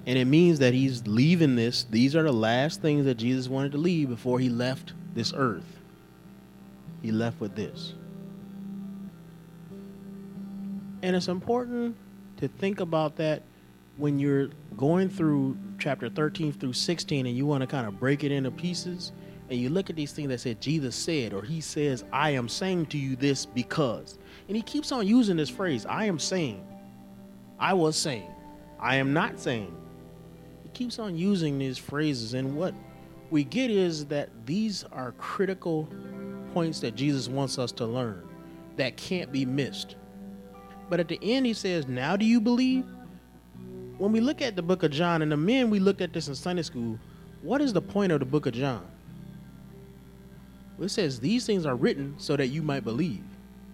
And 0.06 0.18
it 0.18 0.26
means 0.26 0.60
that 0.60 0.74
he's 0.74 1.08
leaving 1.08 1.56
this. 1.56 1.86
These 1.90 2.16
are 2.16 2.24
the 2.24 2.34
last 2.34 2.82
things 2.82 3.06
that 3.06 3.16
Jesus 3.16 3.48
wanted 3.48 3.72
to 3.74 3.78
leave 3.78 4.10
before 4.10 4.40
he 4.40 4.50
left 4.50 4.94
this 5.14 5.32
earth. 5.36 5.80
He 7.02 7.12
left 7.12 7.40
with 7.40 7.56
this. 7.56 7.94
And 11.02 11.16
it's 11.16 11.28
important 11.28 11.96
to 12.38 12.48
think 12.48 12.80
about 12.80 13.16
that 13.18 13.44
when 13.98 14.20
you're 14.20 14.50
going 14.76 15.10
through 15.10 15.58
chapter 15.80 16.10
13 16.10 16.54
through 16.54 16.74
16 16.74 17.26
and 17.26 17.36
you 17.36 17.46
want 17.46 17.62
to 17.62 17.68
kind 17.68 17.88
of 17.88 18.00
break 18.00 18.24
it 18.24 18.32
into 18.32 18.52
pieces 18.52 19.12
and 19.52 19.60
you 19.60 19.68
look 19.68 19.90
at 19.90 19.98
these 19.98 20.14
things 20.14 20.30
that 20.30 20.40
said 20.40 20.62
Jesus 20.62 20.96
said, 20.96 21.34
or 21.34 21.42
he 21.42 21.60
says, 21.60 22.06
I 22.14 22.30
am 22.30 22.48
saying 22.48 22.86
to 22.88 22.98
you 22.98 23.18
this 23.18 23.46
because. 23.46 24.18
And 24.48 24.56
he 24.56 24.64
keeps 24.64 24.94
on 24.94 25.06
using 25.06 25.36
this 25.36 25.50
phrase, 25.50 25.86
I 25.86 26.06
am 26.06 26.20
saying. 26.20 26.66
I 27.60 27.74
was 27.74 27.98
saying. 27.98 28.32
I 28.80 28.96
am 28.96 29.12
not 29.12 29.42
saying. 29.42 29.76
He 30.64 30.70
keeps 30.70 31.00
on 31.00 31.18
using 31.18 31.60
these 31.60 31.78
phrases. 31.78 32.34
And 32.34 32.56
what 32.56 32.74
we 33.30 33.44
get 33.44 33.70
is 33.70 34.06
that 34.06 34.30
these 34.46 34.86
are 34.86 35.12
critical 35.18 35.90
points 36.54 36.80
that 36.80 36.96
Jesus 36.96 37.28
wants 37.28 37.60
us 37.60 37.74
to 37.74 37.86
learn 37.86 38.26
that 38.78 38.96
can't 38.96 39.34
be 39.34 39.46
missed. 39.46 39.98
But 40.90 41.02
at 41.02 41.10
the 41.10 41.20
end, 41.22 41.46
he 41.46 41.54
says, 41.54 41.90
Now 41.90 42.16
do 42.16 42.24
you 42.24 42.40
believe? 42.40 42.86
When 43.98 44.14
we 44.14 44.22
look 44.22 44.42
at 44.42 44.56
the 44.56 44.64
book 44.64 44.84
of 44.84 44.92
John, 44.92 45.22
and 45.22 45.30
the 45.30 45.36
men 45.38 45.70
we 45.70 45.80
looked 45.80 46.00
at 46.00 46.14
this 46.14 46.30
in 46.30 46.36
Sunday 46.36 46.64
school, 46.64 46.98
what 47.42 47.60
is 47.60 47.74
the 47.74 47.82
point 47.82 48.14
of 48.14 48.22
the 48.22 48.26
book 48.26 48.46
of 48.46 48.54
John? 48.54 48.91
It 50.82 50.90
says 50.90 51.20
these 51.20 51.46
things 51.46 51.66
are 51.66 51.76
written 51.76 52.16
so 52.18 52.36
that 52.36 52.48
you 52.48 52.62
might 52.62 52.84
believe, 52.84 53.24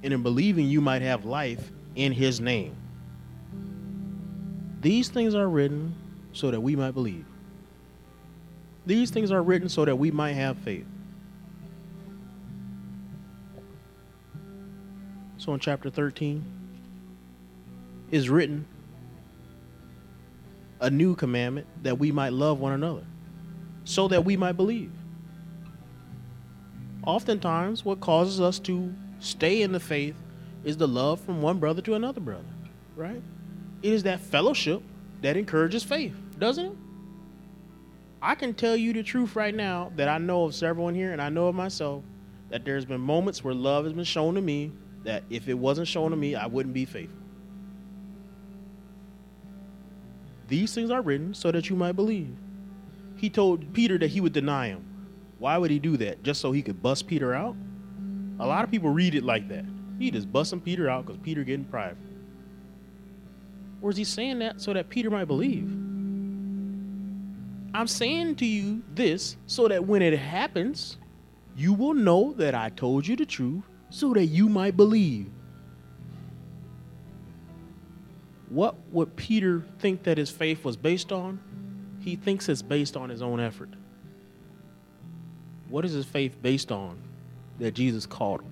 and 0.04 0.14
in 0.14 0.24
believing 0.24 0.68
you 0.68 0.82
might 0.82 1.02
have 1.02 1.26
life 1.26 1.72
in 1.96 2.12
his 2.12 2.42
name. 2.42 2.76
These 4.82 5.10
things 5.10 5.34
are 5.34 5.48
written 5.48 5.96
so 6.34 6.52
that 6.52 6.60
we 6.60 6.76
might 6.76 6.92
believe. 6.92 7.26
These 8.86 9.10
things 9.10 9.32
are 9.32 9.42
written 9.42 9.70
so 9.70 9.86
that 9.86 9.96
we 9.96 10.12
might 10.12 10.34
have 10.34 10.58
faith. 10.60 10.86
So 15.38 15.54
in 15.54 15.60
chapter 15.60 15.90
13, 15.90 16.44
is 18.12 18.30
written 18.30 18.66
a 20.80 20.90
new 20.90 21.16
commandment 21.16 21.68
that 21.84 21.98
we 21.98 22.12
might 22.12 22.34
love 22.34 22.60
one 22.60 22.74
another, 22.74 23.04
so 23.84 24.08
that 24.08 24.24
we 24.24 24.38
might 24.38 24.54
believe. 24.54 24.92
Oftentimes, 27.08 27.86
what 27.86 28.02
causes 28.02 28.42
us 28.42 28.60
to 28.60 28.94
stay 29.20 29.62
in 29.62 29.72
the 29.72 29.80
faith 29.80 30.16
is 30.66 30.76
the 30.76 30.90
love 30.90 31.22
from 31.22 31.42
one 31.42 31.58
brother 31.58 31.82
to 31.84 31.94
another 31.94 32.20
brother, 32.20 32.44
right? 32.98 33.22
It 33.82 33.94
is 33.94 34.04
that 34.04 34.20
fellowship 34.20 34.84
that 35.22 35.38
encourages 35.38 35.86
faith, 35.86 36.14
doesn't 36.38 36.66
it? 36.66 36.76
I 38.22 38.36
can 38.36 38.54
tell 38.54 38.76
you 38.76 38.92
the 38.92 39.04
truth 39.04 39.38
right 39.38 39.56
now 39.56 39.90
that 39.96 40.10
I 40.10 40.18
know 40.18 40.44
of 40.44 40.54
several 40.54 40.90
in 40.90 40.96
here, 40.96 41.14
and 41.14 41.22
I 41.22 41.30
know 41.30 41.48
of 41.48 41.56
myself 41.56 42.04
that 42.50 42.66
there's 42.66 42.84
been 42.84 43.00
moments 43.00 43.42
where 43.42 43.54
love 43.54 43.86
has 43.86 43.94
been 43.94 44.04
shown 44.04 44.36
to 44.36 44.42
me 44.42 44.74
that 45.06 45.24
if 45.30 45.48
it 45.48 45.54
wasn't 45.54 45.88
shown 45.88 46.12
to 46.12 46.18
me, 46.18 46.36
I 46.36 46.48
wouldn't 46.48 46.74
be 46.74 46.84
faithful. 46.84 47.18
These 50.50 50.76
things 50.76 50.92
are 50.92 51.02
written 51.02 51.34
so 51.34 51.54
that 51.54 51.70
you 51.70 51.78
might 51.78 51.94
believe. 51.94 52.36
He 53.16 53.30
told 53.30 53.72
Peter 53.72 53.98
that 53.98 54.10
he 54.10 54.20
would 54.20 54.34
deny 54.34 54.68
him. 54.68 54.84
Why 55.40 55.58
would 55.58 55.72
he 55.72 55.80
do 55.80 55.98
that? 55.98 56.24
Just 56.24 56.42
so 56.42 56.52
he 56.52 56.62
could 56.62 56.82
bust 56.82 57.08
Peter 57.08 57.34
out? 57.34 57.56
A 58.40 58.46
lot 58.46 58.64
of 58.64 58.72
people 58.72 58.90
read 58.90 59.16
it 59.16 59.24
like 59.24 59.48
that. 59.50 59.66
He 60.00 60.12
just 60.12 60.32
busting 60.32 60.62
Peter 60.62 60.90
out 60.90 61.06
because 61.06 61.20
Peter 61.22 61.44
getting 61.44 61.66
prideful. 61.66 62.04
Or 63.82 63.90
is 63.90 63.98
he 63.98 64.04
saying 64.04 64.40
that 64.40 64.62
so 64.62 64.74
that 64.74 64.90
Peter 64.90 65.10
might 65.10 65.26
believe? 65.26 65.70
I'm 67.74 67.88
saying 67.88 68.36
to 68.38 68.46
you 68.46 68.82
this 68.94 69.38
so 69.46 69.68
that 69.68 69.86
when 69.86 70.02
it 70.02 70.18
happens, 70.18 70.98
you 71.56 71.74
will 71.74 71.94
know 71.94 72.34
that 72.34 72.56
I 72.56 72.70
told 72.70 73.06
you 73.06 73.16
the 73.16 73.26
truth 73.26 73.64
so 73.90 74.14
that 74.14 74.26
you 74.26 74.50
might 74.50 74.76
believe. 74.76 75.30
What 78.50 78.76
would 78.92 79.16
Peter 79.16 79.66
think 79.80 80.04
that 80.04 80.18
his 80.18 80.30
faith 80.30 80.64
was 80.64 80.78
based 80.78 81.12
on? 81.12 81.40
He 82.00 82.16
thinks 82.16 82.48
it's 82.50 82.62
based 82.62 82.96
on 82.96 83.10
his 83.10 83.22
own 83.22 83.40
effort. 83.40 83.70
What 85.70 85.86
is 85.86 85.92
his 85.92 86.06
faith 86.06 86.38
based 86.42 86.72
on 86.72 86.98
that 87.60 87.74
Jesus 87.74 88.06
called 88.06 88.42
him? 88.42 88.52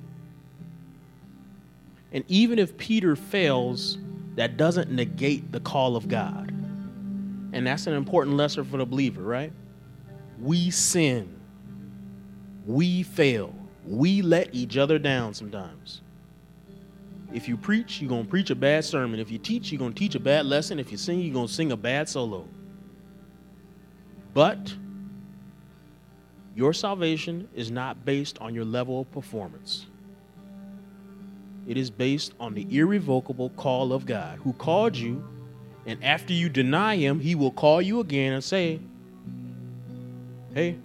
And 2.11 2.23
even 2.27 2.59
if 2.59 2.77
Peter 2.77 3.15
fails, 3.15 3.97
that 4.35 4.57
doesn't 4.57 4.91
negate 4.91 5.51
the 5.51 5.59
call 5.59 5.95
of 5.95 6.07
God. 6.07 6.49
And 7.53 7.65
that's 7.65 7.87
an 7.87 7.93
important 7.93 8.35
lesson 8.37 8.65
for 8.65 8.77
the 8.77 8.85
believer, 8.85 9.21
right? 9.21 9.51
We 10.39 10.69
sin. 10.71 11.33
We 12.65 13.03
fail. 13.03 13.53
We 13.85 14.21
let 14.21 14.53
each 14.53 14.77
other 14.77 14.99
down 14.99 15.33
sometimes. 15.33 16.01
If 17.33 17.47
you 17.47 17.57
preach, 17.57 18.01
you're 18.01 18.09
going 18.09 18.23
to 18.23 18.29
preach 18.29 18.49
a 18.49 18.55
bad 18.55 18.85
sermon. 18.85 19.19
If 19.19 19.29
you 19.29 19.37
teach, 19.37 19.71
you're 19.71 19.79
going 19.79 19.93
to 19.93 19.99
teach 19.99 20.15
a 20.15 20.19
bad 20.19 20.45
lesson. 20.45 20.79
If 20.79 20.91
you 20.91 20.97
sing, 20.97 21.19
you're 21.19 21.33
going 21.33 21.47
to 21.47 21.53
sing 21.53 21.71
a 21.71 21.77
bad 21.77 22.07
solo. 22.07 22.47
But 24.33 24.73
your 26.55 26.71
salvation 26.71 27.49
is 27.53 27.69
not 27.69 28.05
based 28.05 28.39
on 28.39 28.55
your 28.55 28.63
level 28.63 29.01
of 29.01 29.11
performance. 29.11 29.85
It 31.67 31.77
is 31.77 31.89
based 31.89 32.33
on 32.39 32.53
the 32.53 32.65
irrevocable 32.69 33.49
call 33.49 33.91
of 33.91 34.05
God, 34.05 34.39
who 34.39 34.53
called 34.53 34.95
you, 34.95 35.23
and 35.85 36.01
after 36.03 36.31
you 36.31 36.47
deny 36.47 36.95
him, 36.95 37.19
he 37.19 37.35
will 37.35 37.51
call 37.51 37.81
you 37.81 37.99
again 37.99 38.33
and 38.33 38.43
say, 38.43 38.79
Hey, 40.53 40.77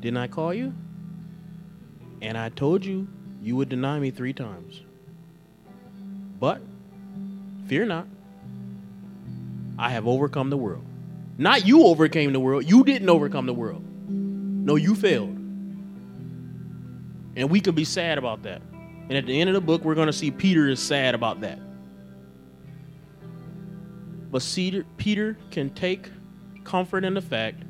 didn't 0.00 0.18
I 0.18 0.28
call 0.28 0.52
you? 0.52 0.74
And 2.20 2.36
I 2.36 2.50
told 2.50 2.84
you 2.84 3.08
you 3.40 3.56
would 3.56 3.70
deny 3.70 3.98
me 3.98 4.10
three 4.10 4.34
times. 4.34 4.82
But 6.38 6.60
fear 7.66 7.86
not, 7.86 8.06
I 9.78 9.90
have 9.90 10.06
overcome 10.06 10.50
the 10.50 10.56
world. 10.56 10.84
Not 11.38 11.66
you 11.66 11.84
overcame 11.84 12.32
the 12.32 12.40
world, 12.40 12.68
you 12.68 12.84
didn't 12.84 13.08
overcome 13.08 13.46
the 13.46 13.54
world. 13.54 13.84
No, 14.64 14.76
you 14.76 14.94
failed. 14.94 15.36
And 17.34 17.50
we 17.50 17.60
can 17.60 17.74
be 17.74 17.84
sad 17.84 18.16
about 18.16 18.44
that. 18.44 18.62
And 19.08 19.14
at 19.14 19.26
the 19.26 19.40
end 19.40 19.50
of 19.50 19.54
the 19.54 19.60
book, 19.60 19.84
we're 19.84 19.96
going 19.96 20.06
to 20.06 20.12
see 20.12 20.30
Peter 20.30 20.68
is 20.68 20.80
sad 20.80 21.14
about 21.16 21.40
that. 21.40 21.58
But 24.30 24.42
Peter 24.96 25.36
can 25.50 25.70
take 25.70 26.08
comfort 26.64 27.04
in 27.04 27.14
the 27.14 27.20
fact 27.20 27.64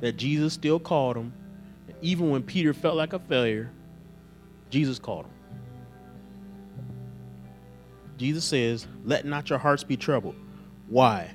that 0.00 0.12
Jesus 0.12 0.52
still 0.52 0.78
called 0.78 1.16
him. 1.16 1.32
Even 2.02 2.28
when 2.28 2.42
Peter 2.42 2.74
felt 2.74 2.96
like 2.96 3.14
a 3.14 3.18
failure, 3.18 3.70
Jesus 4.68 4.98
called 4.98 5.24
him. 5.24 5.30
Jesus 8.18 8.44
says, 8.44 8.86
Let 9.04 9.24
not 9.24 9.48
your 9.48 9.58
hearts 9.58 9.82
be 9.82 9.96
troubled. 9.96 10.36
Why? 10.88 11.30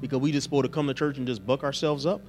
Because 0.00 0.20
we 0.20 0.30
just 0.30 0.44
supposed 0.44 0.64
to 0.64 0.70
come 0.70 0.86
to 0.86 0.94
church 0.94 1.18
and 1.18 1.26
just 1.26 1.44
buck 1.44 1.64
ourselves 1.64 2.06
up? 2.06 2.22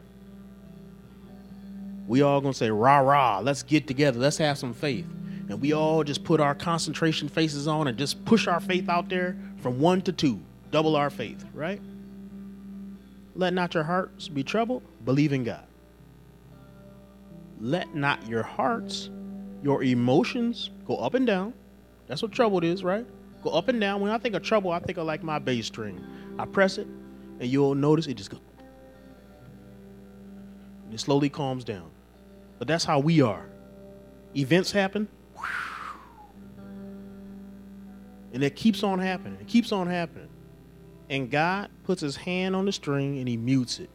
We 2.08 2.22
all 2.22 2.42
gonna 2.42 2.54
say, 2.54 2.70
rah 2.70 3.00
rah, 3.00 3.40
let's 3.40 3.64
get 3.64 3.88
together, 3.88 4.20
let's 4.20 4.38
have 4.38 4.58
some 4.58 4.74
faith. 4.74 5.06
And 5.50 5.62
we 5.62 5.74
all 5.74 6.04
just 6.04 6.24
put 6.24 6.40
our 6.40 6.56
concentration 6.56 7.30
faces 7.30 7.68
on 7.68 7.88
and 7.88 7.98
just 7.98 8.24
push 8.26 8.48
our 8.48 8.60
faith 8.60 8.90
out 8.90 9.10
there 9.10 9.36
from 9.58 9.80
one 9.80 10.02
to 10.04 10.12
two, 10.12 10.40
double 10.72 10.96
our 10.96 11.10
faith, 11.10 11.46
right? 11.54 11.82
Let 13.36 13.54
not 13.54 13.74
your 13.74 13.84
hearts 13.84 14.28
be 14.28 14.44
troubled, 14.44 14.84
believe 15.04 15.34
in 15.34 15.44
God. 15.44 15.66
Let 17.60 17.96
not 17.96 18.28
your 18.28 18.44
hearts, 18.44 19.10
your 19.64 19.84
emotions 19.84 20.70
go 20.86 20.98
up 20.98 21.14
and 21.14 21.26
down. 21.26 21.54
That's 22.08 22.22
what 22.22 22.32
trouble 22.32 22.64
is, 22.64 22.84
right? 22.84 23.06
Go 23.44 23.52
up 23.52 23.68
and 23.68 23.80
down. 23.80 24.02
When 24.02 24.12
I 24.12 24.18
think 24.18 24.36
of 24.36 24.44
trouble, 24.44 24.72
I 24.72 24.80
think 24.80 24.98
of 24.98 25.06
like 25.06 25.24
my 25.24 25.40
bass 25.40 25.68
string. 25.68 26.04
I 26.38 26.46
press 26.46 26.78
it, 26.78 26.88
and 27.40 27.50
you'll 27.50 27.76
notice 27.76 28.08
it 28.08 28.16
just 28.16 28.30
goes. 28.30 28.40
It 30.92 31.00
slowly 31.00 31.30
calms 31.30 31.64
down. 31.64 31.92
But 32.60 32.68
that's 32.68 32.86
how 32.86 33.00
we 33.00 33.22
are. 33.22 33.46
Events 34.36 34.72
happen, 34.72 35.08
and 38.36 38.44
it 38.44 38.56
keeps 38.58 38.84
on 38.84 39.00
happening. 39.00 39.38
It 39.40 39.48
keeps 39.48 39.72
on 39.72 39.88
happening. 39.88 40.28
And 41.10 41.32
God 41.32 41.70
puts 41.86 42.02
his 42.02 42.18
hand 42.18 42.54
on 42.56 42.66
the 42.66 42.72
string 42.74 43.20
and 43.20 43.28
he 43.30 43.38
mutes 43.38 43.80
it. 43.80 43.90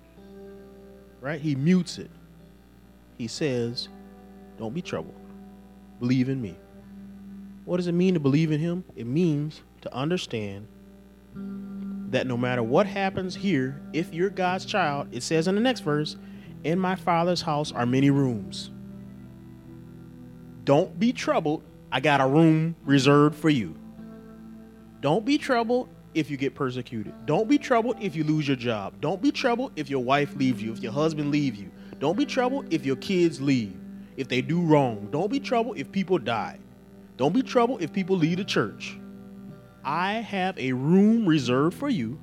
Right? 1.21 1.39
He 1.39 1.55
mutes 1.55 1.99
it. 1.99 2.11
He 3.19 3.27
says, 3.27 3.89
Don't 4.59 4.73
be 4.73 4.81
troubled. 4.81 5.15
Believe 5.99 6.31
in 6.31 6.41
me. 6.41 6.57
What 7.67 7.77
does 7.77 7.87
it 7.87 7.93
mean 7.93 8.15
to 8.15 8.21
believe 8.21 8.51
in 8.51 8.61
him? 8.61 8.83
It 8.97 9.07
means 9.07 9.61
to 9.83 9.95
understand 9.95 10.67
that 12.11 12.27
no 12.27 12.39
matter 12.39 12.63
what 12.63 12.87
happens 12.87 13.35
here, 13.35 13.81
if 13.93 14.15
you're 14.15 14.31
God's 14.31 14.65
child, 14.65 15.09
it 15.13 15.23
says 15.23 15.49
in 15.49 15.55
the 15.55 15.61
next 15.61 15.81
verse, 15.81 16.17
in 16.65 16.79
my 16.79 16.95
father's 16.95 17.43
house 17.43 17.73
are 17.73 17.87
many 17.87 18.11
rooms. 18.11 18.71
Don't 20.65 20.99
be 20.99 21.13
troubled. 21.13 21.63
I 21.91 22.01
got 22.01 22.21
a 22.21 22.27
room 22.27 22.77
reserved 22.85 23.37
for 23.37 23.49
you. 23.51 23.75
Don't 25.01 25.25
be 25.25 25.39
troubled 25.39 25.89
if 26.15 26.31
you 26.31 26.37
get 26.37 26.55
persecuted. 26.55 27.15
Don't 27.27 27.49
be 27.49 27.59
troubled 27.59 27.97
if 28.01 28.15
you 28.15 28.25
lose 28.25 28.47
your 28.47 28.57
job. 28.57 29.01
Don't 29.01 29.23
be 29.23 29.33
troubled 29.33 29.73
if 29.77 29.89
your 29.89 30.03
wife 30.03 30.35
leaves 30.37 30.63
you, 30.63 30.73
if 30.73 30.81
your 30.81 30.93
husband 30.93 31.31
leaves 31.31 31.59
you. 31.59 31.71
Don't 31.99 32.17
be 32.17 32.27
troubled 32.27 32.73
if 32.73 32.85
your 32.85 32.97
kids 32.97 33.41
leave, 33.41 33.77
if 34.17 34.29
they 34.29 34.43
do 34.43 34.61
wrong. 34.61 35.09
Don't 35.11 35.31
be 35.31 35.41
troubled 35.41 35.79
if 35.79 35.91
people 35.91 36.19
die. 36.19 36.59
Don't 37.17 37.33
be 37.33 37.43
troubled 37.43 37.83
if 37.83 37.93
people 37.93 38.17
leave 38.17 38.39
the 38.39 38.45
church. 38.45 38.99
I 39.85 40.15
have 40.15 40.59
a 40.59 40.73
room 40.73 41.27
reserved 41.27 41.77
for 41.77 41.89
you, 41.89 42.19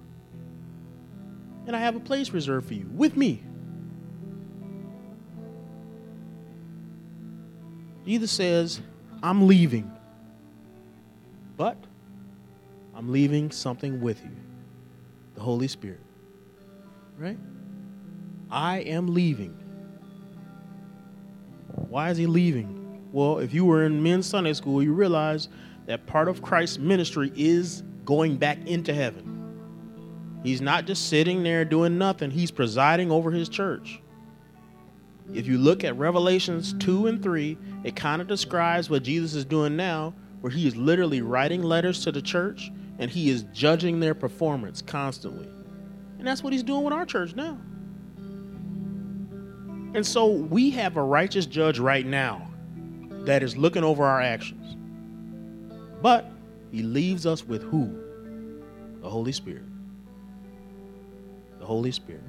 and 1.65 1.76
I 1.76 1.80
have 1.80 1.95
a 1.95 2.00
place 2.00 2.30
reserved 2.32 2.67
for 2.67 2.73
you 2.73 2.88
with 2.93 3.17
me. 3.17 3.43
Jesus 8.08 8.32
says, 8.32 8.80
I'm 9.22 9.48
leaving, 9.48 9.91
but 11.58 11.76
I'm 12.96 13.12
leaving 13.12 13.52
something 13.52 14.00
with 14.00 14.24
you 14.24 14.32
the 15.36 15.41
Holy 15.41 15.67
Spirit. 15.67 16.00
Right? 17.20 17.38
I 18.50 18.78
am 18.80 19.13
leaving. 19.13 19.52
Why 21.89 22.10
is 22.10 22.17
he 22.17 22.28
leaving? 22.28 23.04
Well, 23.12 23.39
if 23.39 23.54
you 23.54 23.65
were 23.65 23.86
in 23.86 24.02
men's 24.02 24.26
Sunday 24.26 24.54
school, 24.54 24.82
you 24.82 24.93
realize 24.93 25.50
that 25.86 26.08
part 26.08 26.30
of 26.30 26.41
Christ's 26.41 26.78
ministry 26.78 27.34
is 27.36 27.84
going 28.06 28.38
back 28.38 28.65
into 28.65 28.93
heaven. 28.93 30.39
He's 30.43 30.62
not 30.62 30.86
just 30.86 31.10
sitting 31.10 31.43
there 31.43 31.65
doing 31.65 31.98
nothing, 31.98 32.32
he's 32.32 32.52
presiding 32.52 33.12
over 33.12 33.32
his 33.32 33.50
church. 33.50 34.00
If 35.34 35.48
you 35.48 35.58
look 35.58 35.84
at 35.84 35.98
Revelations 35.98 36.74
2 36.80 37.08
and 37.08 37.22
3, 37.22 37.58
it 37.84 37.96
kind 37.96 38.22
of 38.22 38.28
describes 38.28 38.90
what 38.90 39.04
Jesus 39.04 39.34
is 39.34 39.46
doing 39.46 39.76
now, 39.76 40.13
where 40.42 40.52
he 40.52 40.68
is 40.68 40.76
literally 40.76 41.22
writing 41.22 41.63
letters 41.63 42.04
to 42.04 42.12
the 42.12 42.22
church 42.22 42.72
and 43.00 43.12
he 43.12 43.30
is 43.30 43.44
judging 43.54 44.00
their 44.00 44.16
performance 44.16 44.82
constantly. 44.82 45.48
And 46.18 46.26
that's 46.26 46.44
what 46.44 46.54
he's 46.54 46.63
doing 46.63 46.84
with 46.84 46.94
our 46.94 47.06
church 47.06 47.36
now. 47.36 47.60
And 49.94 50.06
so 50.06 50.28
we 50.28 50.70
have 50.72 50.98
a 50.98 51.04
righteous 51.04 51.46
judge 51.46 51.80
right 51.80 52.06
now 52.06 52.50
that 53.26 53.44
is 53.44 53.58
looking 53.58 53.84
over 53.84 54.04
our 54.04 54.22
actions. 54.22 54.76
But 56.02 56.30
he 56.72 56.84
leaves 56.84 57.26
us 57.26 57.44
with 57.46 57.63
who? 57.63 58.04
The 59.02 59.10
Holy 59.10 59.32
Spirit. 59.32 59.63
The 61.60 61.66
Holy 61.66 61.92
Spirit. 61.92 62.24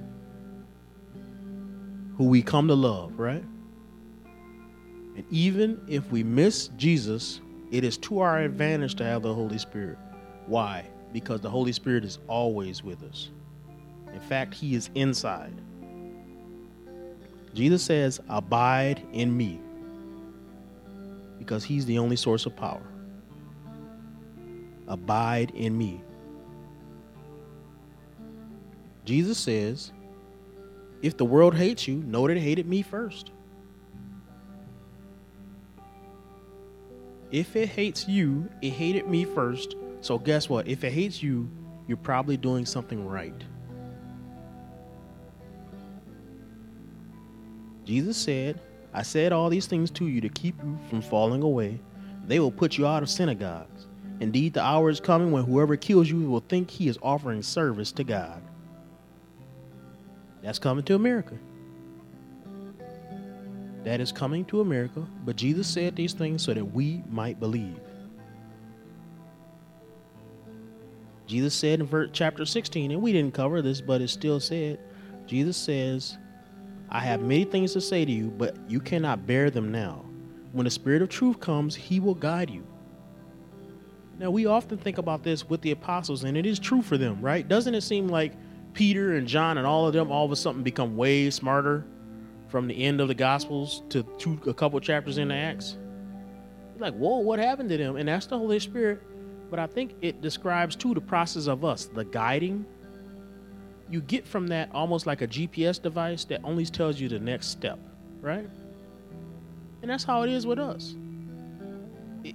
Who 2.19 2.25
we 2.25 2.43
come 2.43 2.69
to 2.69 2.75
love, 2.75 3.19
right? 3.19 3.45
And 5.17 5.25
even 5.31 5.81
if 5.89 6.11
we 6.11 6.23
miss 6.23 6.69
Jesus, 6.77 7.41
it 7.71 7.85
is 7.85 7.97
to 7.99 8.19
our 8.21 8.41
advantage 8.41 8.97
to 8.97 9.05
have 9.05 9.23
the 9.23 9.33
Holy 9.33 9.59
Spirit. 9.59 9.99
Why? 10.47 10.85
Because 11.13 11.41
the 11.41 11.51
Holy 11.51 11.73
Spirit 11.73 12.05
is 12.05 12.19
always 12.27 12.83
with 12.83 13.03
us. 13.03 13.31
In 14.13 14.21
fact, 14.21 14.53
He 14.53 14.75
is 14.75 14.91
inside. 14.95 15.55
Jesus 17.55 17.83
says, 17.83 18.21
Abide 18.29 19.03
in 19.13 19.37
me. 19.37 19.61
Because 21.39 21.65
He's 21.65 21.87
the 21.87 21.99
only 21.99 22.17
source 22.17 22.47
of 22.47 22.57
power. 22.57 22.83
Abide 24.87 25.51
in 25.51 25.77
me. 25.77 26.01
Jesus 29.05 29.39
says, 29.39 29.93
If 31.03 31.17
the 31.17 31.25
world 31.25 31.55
hates 31.55 31.87
you, 31.87 31.97
know 31.97 32.27
that 32.27 32.37
it 32.37 32.41
hated 32.41 32.67
me 32.67 32.83
first. 32.83 33.31
If 37.31 37.55
it 37.57 37.69
hates 37.69 38.09
you, 38.09 38.49
it 38.63 38.71
hated 38.71 39.07
me 39.07 39.25
first. 39.25 39.77
So 40.01 40.19
guess 40.19 40.49
what? 40.49 40.67
If 40.67 40.83
it 40.83 40.93
hates 40.93 41.23
you, 41.23 41.49
you're 41.87 41.97
probably 41.97 42.37
doing 42.37 42.67
something 42.67 43.07
right. 43.07 43.45
Jesus 47.85 48.17
said, 48.17 48.61
I 48.93 49.03
said 49.03 49.33
all 49.33 49.49
these 49.49 49.67
things 49.67 49.91
to 49.93 50.07
you 50.07 50.21
to 50.21 50.29
keep 50.29 50.57
you 50.63 50.79
from 50.89 51.01
falling 51.01 51.43
away. 51.43 51.81
They 52.27 52.41
will 52.41 52.51
put 52.51 52.77
you 52.77 52.87
out 52.87 53.03
of 53.03 53.09
synagogues. 53.09 53.87
Indeed, 54.21 54.55
the 54.55 54.63
hour 54.63 54.91
is 54.91 55.01
coming 55.01 55.31
when 55.31 55.45
whoever 55.45 55.77
kills 55.77 56.11
you 56.11 56.29
will 56.29 56.41
think 56.41 56.71
he 56.71 56.89
is 56.89 56.99
offering 57.03 57.43
service 57.43 57.93
to 57.93 58.05
God. 58.05 58.43
That's 60.43 60.59
coming 60.59 60.85
to 60.85 60.95
America. 60.95 61.37
That 63.85 64.01
is 64.01 64.13
coming 64.13 64.45
to 64.47 64.61
America, 64.61 65.07
but 65.25 65.37
Jesus 65.37 65.67
said 65.67 65.97
these 65.97 66.13
things 66.13 66.43
so 66.43 66.53
that 66.53 66.65
we 66.65 67.03
might 67.09 67.41
believe. 67.41 67.81
Jesus 71.27 71.55
said 71.55 71.81
in 71.81 72.11
chapter 72.13 72.45
16, 72.45 72.91
and 72.91 73.03
we 73.03 73.13
didn't 73.13 73.35
cover 73.35 73.63
this, 73.63 73.81
but 73.81 74.01
it 74.01 74.09
still 74.09 74.41
said, 74.41 74.81
Jesus 75.27 75.57
says, 75.57 76.17
I 76.89 77.01
have 77.01 77.21
many 77.21 77.45
things 77.45 77.75
to 77.75 77.81
say 77.81 78.05
to 78.05 78.11
you, 78.11 78.29
but 78.29 78.57
you 78.67 78.81
cannot 78.81 79.27
bear 79.27 79.51
them 79.51 79.71
now. 79.71 80.05
When 80.53 80.65
the 80.65 80.71
Spirit 80.71 81.03
of 81.03 81.11
truth 81.11 81.39
comes, 81.39 81.75
he 81.77 82.01
will 82.01 82.15
guide 82.15 82.49
you. 82.49 82.67
Now, 84.19 84.31
we 84.31 84.47
often 84.47 84.79
think 84.79 84.99
about 84.99 85.23
this 85.23 85.49
with 85.49 85.61
the 85.61 85.71
apostles, 85.71 86.25
and 86.25 86.37
it 86.37 86.47
is 86.47 86.59
true 86.59 86.83
for 86.83 86.97
them, 86.97 87.21
right? 87.21 87.47
Doesn't 87.47 87.75
it 87.75 87.83
seem 87.83 88.09
like 88.09 88.33
Peter 88.79 89.17
and 89.17 89.27
John 89.27 89.59
and 89.59 89.67
all 89.67 89.89
of 89.89 89.93
them 89.93 90.13
all 90.13 90.25
of 90.25 90.31
a 90.31 90.37
sudden 90.37 90.63
become 90.63 90.97
way 90.97 91.31
smarter 91.31 91.85
from 92.47 92.69
the 92.69 92.85
end 92.85 93.01
of 93.01 93.09
the 93.09 93.15
Gospels 93.15 93.83
to 93.89 94.05
two, 94.19 94.39
a 94.47 94.55
couple 94.55 94.79
chapters 94.79 95.19
in 95.19 95.27
the 95.27 95.35
Acts? 95.35 95.77
Like, 96.79 96.95
whoa, 96.95 97.19
what 97.19 97.41
happened 97.41 97.71
to 97.71 97.77
them? 97.77 97.97
And 97.97 98.09
that's 98.09 98.27
the 98.27 98.39
Holy 98.39 98.61
Spirit. 98.61 99.03
But 99.51 99.59
I 99.59 99.67
think 99.67 99.97
it 100.01 100.21
describes, 100.21 100.77
too, 100.77 100.95
the 100.95 101.01
process 101.01 101.49
of 101.49 101.65
us, 101.65 101.87
the 101.87 102.05
guiding. 102.05 102.65
You 103.91 104.01
get 104.01 104.29
from 104.29 104.47
that 104.47 104.71
almost 104.73 105.09
like 105.09 105.23
a 105.23 105.27
GPS 105.27 105.83
device 105.83 106.25
that 106.27 106.41
only 106.45 106.65
tells 106.65 107.01
you 107.01 107.09
the 107.09 107.19
next 107.19 107.49
step, 107.49 107.81
right? 108.21 108.49
And 109.83 109.91
that's 109.91 110.05
how 110.05 110.23
it 110.23 110.31
is 110.31 110.47
with 110.47 110.61
us. 110.61 110.95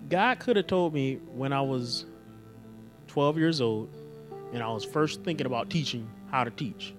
God 0.09 0.39
could 0.39 0.57
have 0.57 0.67
told 0.67 0.93
me 0.93 1.21
when 1.33 1.53
I 1.53 1.61
was 1.61 2.05
12 3.07 3.37
years 3.37 3.61
old 3.61 3.89
and 4.51 4.61
I 4.61 4.67
was 4.67 4.83
first 4.83 5.23
thinking 5.23 5.45
about 5.45 5.69
teaching 5.69 6.05
how 6.33 6.43
to 6.43 6.49
teach. 6.49 6.95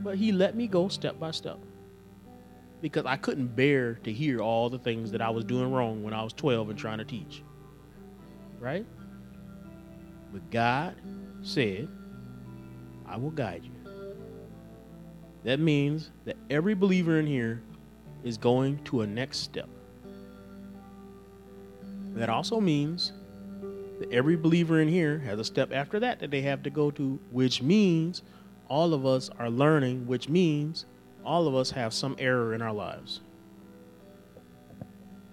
But 0.00 0.16
He 0.16 0.32
let 0.32 0.56
me 0.56 0.66
go 0.66 0.88
step 0.88 1.20
by 1.20 1.30
step 1.30 1.58
because 2.80 3.04
I 3.04 3.16
couldn't 3.16 3.54
bear 3.54 3.94
to 4.04 4.10
hear 4.10 4.40
all 4.40 4.70
the 4.70 4.78
things 4.78 5.12
that 5.12 5.20
I 5.20 5.28
was 5.28 5.44
doing 5.44 5.70
wrong 5.70 6.02
when 6.02 6.14
I 6.14 6.22
was 6.22 6.32
12 6.32 6.70
and 6.70 6.78
trying 6.78 6.98
to 6.98 7.04
teach. 7.04 7.42
Right? 8.58 8.86
But 10.32 10.50
God 10.50 10.96
said, 11.42 11.88
I 13.06 13.18
will 13.18 13.30
guide 13.30 13.62
you. 13.62 13.92
That 15.44 15.60
means 15.60 16.10
that 16.24 16.36
every 16.48 16.74
believer 16.74 17.20
in 17.20 17.26
here 17.26 17.62
is 18.24 18.38
going 18.38 18.82
to 18.84 19.02
a 19.02 19.06
next 19.06 19.38
step. 19.38 19.68
That 22.14 22.30
also 22.30 22.58
means 22.58 23.12
that 24.00 24.10
every 24.10 24.36
believer 24.36 24.80
in 24.80 24.88
here 24.88 25.18
has 25.18 25.38
a 25.38 25.44
step 25.44 25.72
after 25.72 26.00
that 26.00 26.20
that 26.20 26.30
they 26.30 26.40
have 26.40 26.62
to 26.62 26.70
go 26.70 26.90
to, 26.92 27.18
which 27.30 27.60
means 27.60 28.22
all 28.68 28.94
of 28.94 29.06
us 29.06 29.30
are 29.38 29.50
learning, 29.50 30.06
which 30.06 30.28
means 30.28 30.86
all 31.24 31.46
of 31.46 31.54
us 31.54 31.70
have 31.72 31.92
some 31.92 32.16
error 32.18 32.54
in 32.54 32.62
our 32.62 32.72
lives. 32.72 33.20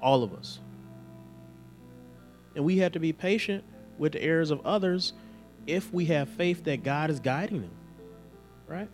All 0.02 0.24
of 0.24 0.34
us. 0.34 0.60
And 2.56 2.66
we 2.66 2.78
have 2.80 2.92
to 2.94 3.00
be 3.00 3.14
patient 3.14 3.64
with 3.98 4.14
the 4.14 4.22
errors 4.22 4.52
of 4.52 4.66
others 4.66 5.14
if 5.66 5.94
we 5.94 6.06
have 6.06 6.30
faith 6.30 6.64
that 6.66 6.84
God 6.84 7.10
is 7.10 7.20
guiding 7.20 7.62
them. 7.62 7.72
Right? 8.68 8.90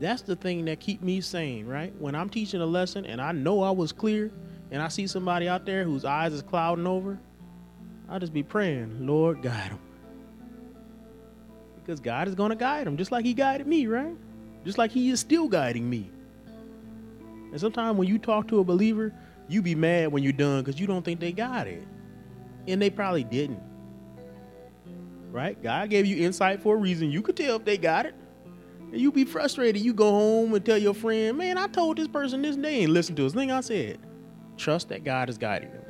That's 0.00 0.22
the 0.22 0.36
thing 0.36 0.64
that 0.66 0.80
keep 0.80 1.02
me 1.02 1.20
sane, 1.20 1.66
right? 1.66 1.94
When 1.98 2.14
I'm 2.14 2.28
teaching 2.28 2.60
a 2.60 2.66
lesson 2.66 3.06
and 3.06 3.20
I 3.20 3.32
know 3.32 3.62
I 3.62 3.70
was 3.70 3.92
clear 3.92 4.32
and 4.70 4.82
I 4.82 4.88
see 4.88 5.06
somebody 5.06 5.48
out 5.48 5.64
there 5.66 5.84
whose 5.84 6.04
eyes 6.04 6.32
is 6.32 6.42
clouding 6.42 6.86
over, 6.86 7.18
I'll 8.08 8.18
just 8.18 8.34
be 8.34 8.42
praying, 8.42 9.06
Lord, 9.06 9.40
guide 9.40 9.70
them. 9.70 9.83
Because 11.84 12.00
God 12.00 12.28
is 12.28 12.34
going 12.34 12.50
to 12.50 12.56
guide 12.56 12.86
them, 12.86 12.96
just 12.96 13.12
like 13.12 13.24
He 13.24 13.34
guided 13.34 13.66
me, 13.66 13.86
right? 13.86 14.16
Just 14.64 14.78
like 14.78 14.90
He 14.90 15.10
is 15.10 15.20
still 15.20 15.48
guiding 15.48 15.88
me. 15.88 16.10
And 17.50 17.60
sometimes 17.60 17.98
when 17.98 18.08
you 18.08 18.18
talk 18.18 18.48
to 18.48 18.60
a 18.60 18.64
believer, 18.64 19.12
you 19.48 19.60
be 19.60 19.74
mad 19.74 20.10
when 20.10 20.22
you're 20.22 20.32
done 20.32 20.62
because 20.62 20.80
you 20.80 20.86
don't 20.86 21.04
think 21.04 21.20
they 21.20 21.32
got 21.32 21.66
it. 21.66 21.86
And 22.66 22.80
they 22.80 22.88
probably 22.88 23.24
didn't. 23.24 23.62
Right? 25.30 25.60
God 25.62 25.90
gave 25.90 26.06
you 26.06 26.24
insight 26.24 26.62
for 26.62 26.74
a 26.74 26.78
reason. 26.78 27.10
You 27.10 27.20
could 27.20 27.36
tell 27.36 27.56
if 27.56 27.64
they 27.64 27.76
got 27.76 28.06
it. 28.06 28.14
And 28.90 29.00
you 29.00 29.12
be 29.12 29.24
frustrated. 29.24 29.82
You 29.82 29.92
go 29.92 30.10
home 30.10 30.54
and 30.54 30.64
tell 30.64 30.78
your 30.78 30.94
friend, 30.94 31.36
man, 31.36 31.58
I 31.58 31.66
told 31.66 31.98
this 31.98 32.08
person 32.08 32.42
this, 32.42 32.56
and 32.56 32.64
they 32.64 32.76
ain't 32.76 32.92
listen 32.92 33.14
to 33.16 33.26
us. 33.26 33.34
Thing 33.34 33.52
I 33.52 33.60
said. 33.60 33.98
Trust 34.56 34.88
that 34.88 35.04
God 35.04 35.28
is 35.28 35.36
guiding 35.36 35.72
them. 35.72 35.82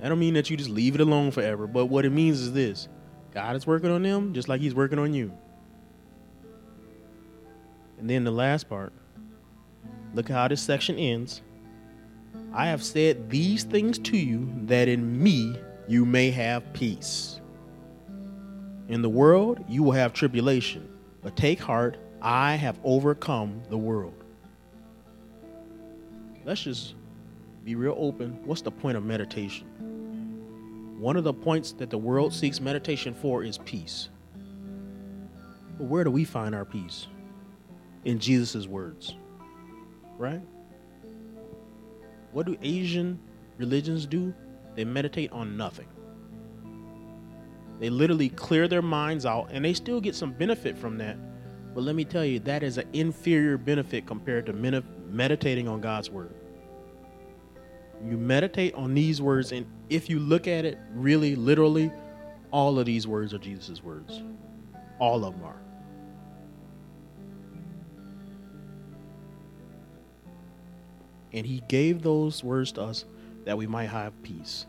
That 0.00 0.08
don't 0.10 0.18
mean 0.18 0.34
that 0.34 0.48
you 0.48 0.56
just 0.56 0.70
leave 0.70 0.94
it 0.94 1.00
alone 1.00 1.30
forever, 1.32 1.66
but 1.66 1.86
what 1.86 2.04
it 2.04 2.10
means 2.10 2.40
is 2.40 2.52
this 2.52 2.88
God 3.32 3.56
is 3.56 3.66
working 3.66 3.90
on 3.90 4.02
them 4.02 4.34
just 4.34 4.48
like 4.48 4.60
He's 4.60 4.74
working 4.74 4.98
on 4.98 5.14
you. 5.14 5.32
And 7.98 8.08
then 8.08 8.24
the 8.24 8.30
last 8.30 8.68
part 8.68 8.92
look 10.14 10.28
how 10.28 10.48
this 10.48 10.62
section 10.62 10.96
ends. 10.98 11.42
I 12.52 12.66
have 12.68 12.82
said 12.82 13.28
these 13.28 13.64
things 13.64 13.98
to 13.98 14.16
you 14.16 14.50
that 14.64 14.88
in 14.88 15.22
me 15.22 15.56
you 15.86 16.04
may 16.04 16.30
have 16.30 16.72
peace. 16.72 17.40
In 18.88 19.02
the 19.02 19.08
world 19.08 19.64
you 19.68 19.82
will 19.82 19.92
have 19.92 20.12
tribulation, 20.12 20.88
but 21.22 21.36
take 21.36 21.60
heart, 21.60 21.98
I 22.22 22.54
have 22.54 22.78
overcome 22.84 23.62
the 23.68 23.76
world 23.78 24.18
let's 26.48 26.62
just 26.62 26.94
be 27.62 27.74
real 27.74 27.94
open. 27.98 28.40
What's 28.44 28.62
the 28.62 28.70
point 28.70 28.96
of 28.96 29.04
meditation? 29.04 29.66
One 30.98 31.16
of 31.16 31.22
the 31.22 31.32
points 31.32 31.72
that 31.72 31.90
the 31.90 31.98
world 31.98 32.34
seeks 32.34 32.60
meditation 32.60 33.14
for 33.14 33.44
is 33.44 33.58
peace. 33.58 34.08
But 35.78 35.84
where 35.84 36.02
do 36.02 36.10
we 36.10 36.24
find 36.24 36.56
our 36.56 36.64
peace? 36.64 37.06
In 38.04 38.18
Jesus' 38.18 38.66
words, 38.66 39.14
right? 40.16 40.40
What 42.32 42.46
do 42.46 42.56
Asian 42.62 43.20
religions 43.58 44.06
do? 44.06 44.34
They 44.74 44.84
meditate 44.84 45.30
on 45.30 45.56
nothing. 45.56 45.86
They 47.78 47.90
literally 47.90 48.28
clear 48.30 48.66
their 48.66 48.82
minds 48.82 49.24
out 49.24 49.50
and 49.52 49.64
they 49.64 49.74
still 49.74 50.00
get 50.00 50.16
some 50.16 50.32
benefit 50.32 50.76
from 50.76 50.98
that. 50.98 51.16
But 51.74 51.84
let 51.84 51.94
me 51.94 52.04
tell 52.04 52.24
you, 52.24 52.40
that 52.40 52.64
is 52.64 52.76
an 52.76 52.88
inferior 52.92 53.56
benefit 53.56 54.04
compared 54.04 54.46
to 54.46 54.52
meditating 54.52 55.68
on 55.68 55.80
God's 55.80 56.10
word. 56.10 56.34
You 58.04 58.16
meditate 58.16 58.74
on 58.74 58.94
these 58.94 59.20
words, 59.20 59.52
and 59.52 59.66
if 59.90 60.08
you 60.08 60.18
look 60.20 60.46
at 60.46 60.64
it 60.64 60.78
really 60.94 61.34
literally, 61.34 61.90
all 62.50 62.78
of 62.78 62.86
these 62.86 63.06
words 63.06 63.34
are 63.34 63.38
Jesus' 63.38 63.82
words. 63.82 64.22
All 64.98 65.24
of 65.24 65.34
them 65.34 65.44
are. 65.44 65.60
And 71.32 71.44
he 71.44 71.62
gave 71.68 72.02
those 72.02 72.42
words 72.42 72.72
to 72.72 72.82
us 72.82 73.04
that 73.44 73.56
we 73.56 73.66
might 73.66 73.86
have 73.86 74.20
peace. 74.22 74.66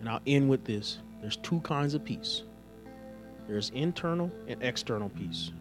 And 0.00 0.08
I'll 0.08 0.20
end 0.26 0.48
with 0.48 0.64
this 0.64 0.98
there's 1.20 1.36
two 1.36 1.60
kinds 1.60 1.94
of 1.94 2.04
peace 2.04 2.42
there's 3.48 3.70
internal 3.70 4.30
and 4.46 4.62
external 4.62 5.08
peace. 5.08 5.52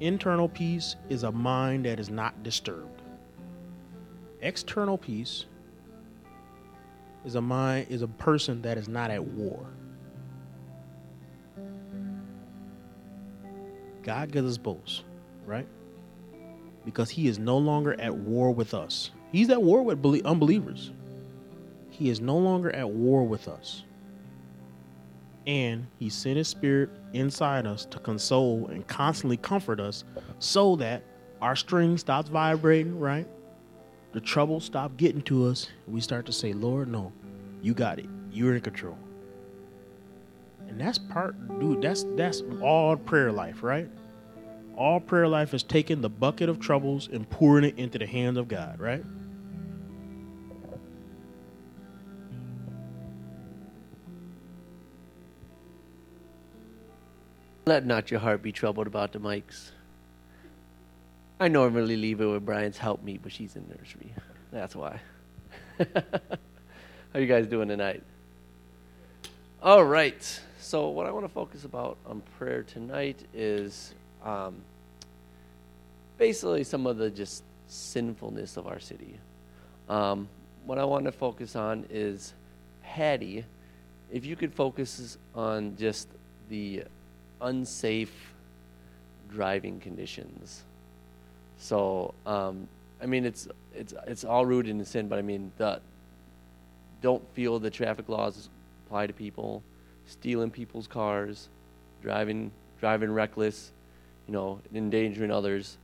Internal 0.00 0.48
peace 0.48 0.96
is 1.10 1.24
a 1.24 1.30
mind 1.30 1.84
that 1.84 2.00
is 2.00 2.08
not 2.08 2.42
disturbed. 2.42 3.02
External 4.42 4.96
peace 4.96 5.44
is 7.24 7.34
a 7.34 7.40
mind 7.40 7.88
is 7.90 8.02
a 8.02 8.08
person 8.08 8.62
that 8.62 8.78
is 8.78 8.88
not 8.88 9.10
at 9.10 9.22
war. 9.22 9.66
God 14.02 14.32
gives 14.32 14.48
us 14.52 14.58
both, 14.58 15.00
right? 15.44 15.68
Because 16.86 17.10
he 17.10 17.28
is 17.28 17.38
no 17.38 17.58
longer 17.58 18.00
at 18.00 18.14
war 18.14 18.50
with 18.50 18.72
us. 18.72 19.10
He's 19.30 19.50
at 19.50 19.62
war 19.62 19.82
with 19.82 20.02
unbelievers. 20.24 20.90
He 21.90 22.08
is 22.08 22.20
no 22.20 22.38
longer 22.38 22.74
at 22.74 22.88
war 22.88 23.24
with 23.24 23.46
us. 23.46 23.84
And 25.46 25.86
he 25.98 26.08
sent 26.08 26.38
his 26.38 26.48
spirit 26.48 26.90
inside 27.12 27.66
us 27.66 27.84
to 27.86 27.98
console 27.98 28.68
and 28.68 28.86
constantly 28.86 29.36
comfort 29.36 29.80
us 29.80 30.04
so 30.38 30.76
that 30.76 31.02
our 31.42 31.56
string 31.56 31.98
stops 31.98 32.30
vibrating, 32.30 32.98
right? 32.98 33.26
The 34.12 34.20
trouble 34.20 34.60
stop 34.60 34.96
getting 34.96 35.22
to 35.22 35.46
us. 35.46 35.68
We 35.86 36.00
start 36.00 36.26
to 36.26 36.32
say, 36.32 36.52
Lord, 36.52 36.88
no, 36.88 37.12
you 37.62 37.74
got 37.74 37.98
it. 37.98 38.06
You're 38.32 38.56
in 38.56 38.60
control. 38.60 38.98
And 40.68 40.80
that's 40.80 40.98
part, 40.98 41.34
dude, 41.60 41.82
that's 41.82 42.04
that's 42.16 42.42
all 42.60 42.96
prayer 42.96 43.32
life, 43.32 43.62
right? 43.62 43.88
All 44.76 45.00
prayer 45.00 45.28
life 45.28 45.52
is 45.52 45.62
taking 45.62 46.00
the 46.00 46.08
bucket 46.08 46.48
of 46.48 46.58
troubles 46.58 47.08
and 47.12 47.28
pouring 47.28 47.64
it 47.64 47.78
into 47.78 47.98
the 47.98 48.06
hands 48.06 48.38
of 48.38 48.48
God, 48.48 48.80
right? 48.80 49.04
Let 57.66 57.86
not 57.86 58.10
your 58.10 58.20
heart 58.20 58.42
be 58.42 58.52
troubled 58.52 58.86
about 58.86 59.12
the 59.12 59.20
mics. 59.20 59.70
I 61.42 61.48
normally 61.48 61.96
leave 61.96 62.20
it 62.20 62.26
with 62.26 62.44
Brian's 62.44 62.76
help 62.76 63.02
me, 63.02 63.16
but 63.16 63.32
she's 63.32 63.56
in 63.56 63.66
nursery. 63.66 64.12
That's 64.52 64.76
why. 64.76 65.00
How 65.78 67.18
you 67.18 67.26
guys 67.26 67.46
doing 67.46 67.66
tonight? 67.66 68.02
All 69.62 69.82
right. 69.82 70.40
So 70.58 70.88
what 70.88 71.06
I 71.06 71.10
want 71.10 71.24
to 71.24 71.32
focus 71.32 71.64
about 71.64 71.96
on 72.04 72.20
prayer 72.38 72.62
tonight 72.62 73.24
is 73.32 73.94
um, 74.22 74.56
basically 76.18 76.62
some 76.62 76.86
of 76.86 76.98
the 76.98 77.08
just 77.08 77.42
sinfulness 77.68 78.58
of 78.58 78.66
our 78.66 78.78
city. 78.78 79.18
Um, 79.88 80.28
what 80.66 80.78
I 80.78 80.84
want 80.84 81.06
to 81.06 81.12
focus 81.12 81.56
on 81.56 81.86
is 81.88 82.34
Hattie. 82.82 83.46
If 84.12 84.26
you 84.26 84.36
could 84.36 84.52
focus 84.52 85.16
on 85.34 85.74
just 85.78 86.06
the 86.50 86.84
unsafe 87.40 88.34
driving 89.30 89.80
conditions. 89.80 90.64
So, 91.60 92.14
um, 92.24 92.66
I 93.02 93.06
mean, 93.06 93.24
it's 93.26 93.46
it's 93.74 93.94
it's 94.06 94.24
all 94.24 94.46
rooted 94.46 94.70
in 94.70 94.84
sin, 94.84 95.08
but 95.08 95.18
I 95.18 95.22
mean, 95.22 95.52
the 95.58 95.80
don't 97.02 97.22
feel 97.34 97.58
the 97.58 97.70
traffic 97.70 98.08
laws 98.08 98.48
apply 98.86 99.06
to 99.06 99.12
people, 99.12 99.62
stealing 100.06 100.50
people's 100.50 100.86
cars, 100.86 101.48
driving 102.02 102.50
driving 102.80 103.12
reckless, 103.12 103.72
you 104.26 104.32
know, 104.32 104.58
endangering 104.74 105.30
others, 105.30 105.76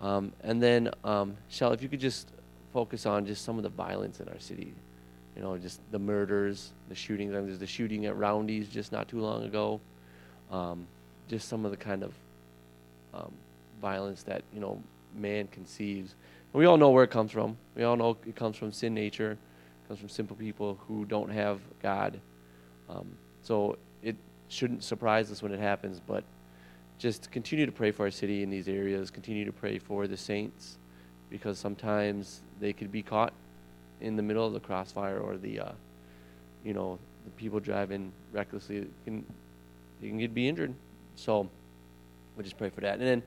um, 0.00 0.32
and 0.42 0.62
then 0.62 0.90
um, 1.02 1.36
Shell, 1.48 1.72
if 1.72 1.82
you 1.82 1.88
could 1.88 2.00
just 2.00 2.28
focus 2.72 3.04
on 3.04 3.26
just 3.26 3.44
some 3.44 3.56
of 3.56 3.64
the 3.64 3.68
violence 3.68 4.20
in 4.20 4.28
our 4.28 4.38
city, 4.38 4.72
you 5.34 5.42
know, 5.42 5.58
just 5.58 5.80
the 5.90 5.98
murders, 5.98 6.72
the 6.88 6.94
shootings. 6.94 7.32
I 7.32 7.38
mean, 7.38 7.46
there's 7.46 7.58
the 7.58 7.66
shooting 7.66 8.06
at 8.06 8.16
Roundy's 8.16 8.68
just 8.68 8.92
not 8.92 9.08
too 9.08 9.20
long 9.20 9.44
ago. 9.44 9.80
Um, 10.52 10.86
just 11.28 11.48
some 11.48 11.64
of 11.64 11.72
the 11.72 11.76
kind 11.76 12.04
of 12.04 12.12
um, 13.12 13.32
violence 13.80 14.22
that 14.22 14.42
you 14.54 14.60
know 14.60 14.80
man 15.16 15.48
conceives. 15.48 16.14
And 16.52 16.60
we 16.60 16.66
all 16.66 16.76
know 16.76 16.90
where 16.90 17.04
it 17.04 17.10
comes 17.10 17.32
from. 17.32 17.56
We 17.74 17.84
all 17.84 17.96
know 17.96 18.16
it 18.26 18.36
comes 18.36 18.56
from 18.56 18.72
sin 18.72 18.94
nature. 18.94 19.32
It 19.32 19.88
comes 19.88 20.00
from 20.00 20.08
simple 20.08 20.36
people 20.36 20.78
who 20.86 21.04
don't 21.04 21.30
have 21.30 21.60
God. 21.82 22.20
Um, 22.88 23.06
so 23.42 23.78
it 24.02 24.16
shouldn't 24.48 24.84
surprise 24.84 25.30
us 25.30 25.42
when 25.42 25.52
it 25.52 25.60
happens. 25.60 26.00
But 26.06 26.24
just 26.98 27.30
continue 27.30 27.66
to 27.66 27.72
pray 27.72 27.90
for 27.90 28.04
our 28.04 28.10
city 28.10 28.42
in 28.42 28.50
these 28.50 28.68
areas. 28.68 29.10
Continue 29.10 29.44
to 29.44 29.52
pray 29.52 29.78
for 29.78 30.06
the 30.06 30.16
saints, 30.16 30.78
because 31.30 31.58
sometimes 31.58 32.40
they 32.60 32.72
could 32.72 32.90
be 32.90 33.02
caught 33.02 33.32
in 34.00 34.16
the 34.16 34.22
middle 34.22 34.46
of 34.46 34.52
the 34.52 34.60
crossfire 34.60 35.18
or 35.18 35.36
the, 35.36 35.60
uh, 35.60 35.72
you 36.64 36.74
know, 36.74 36.98
the 37.24 37.30
people 37.32 37.60
driving 37.60 38.12
recklessly 38.32 38.86
can 39.04 39.24
they 40.00 40.08
can 40.08 40.18
get 40.18 40.34
be 40.34 40.48
injured. 40.48 40.74
So 41.16 41.48
we'll 42.36 42.44
just 42.44 42.58
pray 42.58 42.70
for 42.70 42.82
that. 42.82 42.98
And 42.98 43.02
then 43.02 43.22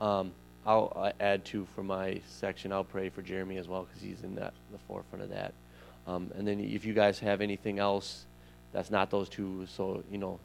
um, 0.00 0.32
I'll 0.64 0.92
uh, 0.94 1.12
add 1.20 1.44
to 1.46 1.66
for 1.74 1.82
my 1.82 2.20
section. 2.28 2.72
I'll 2.72 2.84
pray 2.84 3.08
for 3.08 3.22
Jeremy 3.22 3.56
as 3.56 3.68
well 3.68 3.84
because 3.84 4.02
he's 4.02 4.22
in 4.22 4.34
the 4.36 4.52
forefront 4.86 5.24
of 5.24 5.30
that. 5.30 5.52
Um, 6.06 6.30
and 6.36 6.46
then 6.46 6.60
if 6.60 6.84
you 6.84 6.94
guys 6.94 7.18
have 7.20 7.40
anything 7.40 7.78
else 7.78 8.24
that's 8.72 8.90
not 8.90 9.10
those 9.10 9.28
two, 9.28 9.66
so 9.66 10.02
you 10.10 10.18
know, 10.18 10.38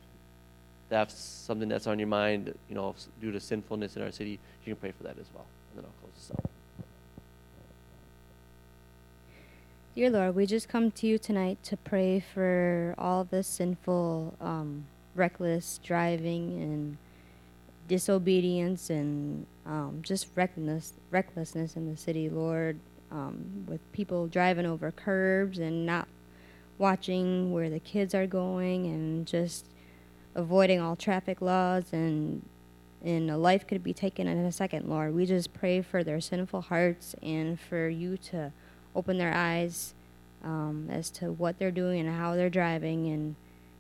that's 0.90 1.18
something 1.18 1.70
that's 1.70 1.88
on 1.88 2.00
your 2.00 2.08
mind, 2.08 2.54
you 2.70 2.76
know, 2.76 2.96
due 3.22 3.32
to 3.32 3.40
sinfulness 3.40 3.96
in 3.96 4.02
our 4.02 4.12
city, 4.12 4.40
you 4.66 4.74
can 4.74 4.76
pray 4.76 4.92
for 4.92 5.04
that 5.04 5.18
as 5.20 5.26
well. 5.34 5.46
And 5.72 5.84
then 5.84 5.86
I'll 5.86 6.02
close 6.02 6.14
this 6.16 6.32
up. 6.32 6.50
Dear 9.96 10.12
Lord, 10.12 10.36
we 10.36 10.46
just 10.46 10.70
come 10.70 10.92
to 10.92 11.08
you 11.08 11.18
tonight 11.18 11.58
to 11.64 11.76
pray 11.76 12.20
for 12.20 12.94
all 12.98 13.24
the 13.24 13.42
sinful 13.42 14.36
um, 14.40 14.86
reckless 15.16 15.80
driving 15.84 16.62
and 16.62 16.98
disobedience 17.88 18.90
and 18.90 19.48
um, 19.68 20.00
just 20.02 20.28
recklessness, 20.36 20.94
recklessness 21.12 21.76
in 21.76 21.92
the 21.92 21.98
city, 21.98 22.30
Lord, 22.30 22.80
um, 23.12 23.66
with 23.68 23.82
people 23.92 24.28
driving 24.28 24.66
over 24.66 24.92
curbs 24.92 25.60
and 25.60 25.86
not 25.86 26.08
watching 26.78 27.52
where 27.52 27.70
the 27.70 27.80
kids 27.80 28.16
are 28.16 28.28
going 28.28 28.86
and 28.86 29.28
just 29.28 29.66
avoiding 30.36 30.80
all 30.80 30.96
traffic 30.96 31.42
laws 31.42 31.86
and 31.92 32.44
and 33.04 33.30
a 33.30 33.38
life 33.38 33.68
could 33.68 33.84
be 33.84 33.94
taken 33.94 34.28
in 34.28 34.40
a 34.40 34.52
second, 34.52 34.90
Lord. 34.90 35.14
We 35.14 35.28
just 35.28 35.54
pray 35.54 35.82
for 35.84 36.04
their 36.04 36.20
sinful 36.20 36.62
hearts 36.64 37.16
and 37.22 37.60
for 37.60 37.88
you 37.88 38.18
to 38.18 38.52
open 38.96 39.20
their 39.20 39.34
eyes 39.34 39.94
um, 40.44 40.90
as 40.92 41.12
to 41.12 41.32
what 41.32 41.60
they're 41.60 41.72
doing 41.72 42.00
and 42.08 42.18
how 42.18 42.36
they're 42.36 42.50
driving 42.50 43.08
and 43.08 43.36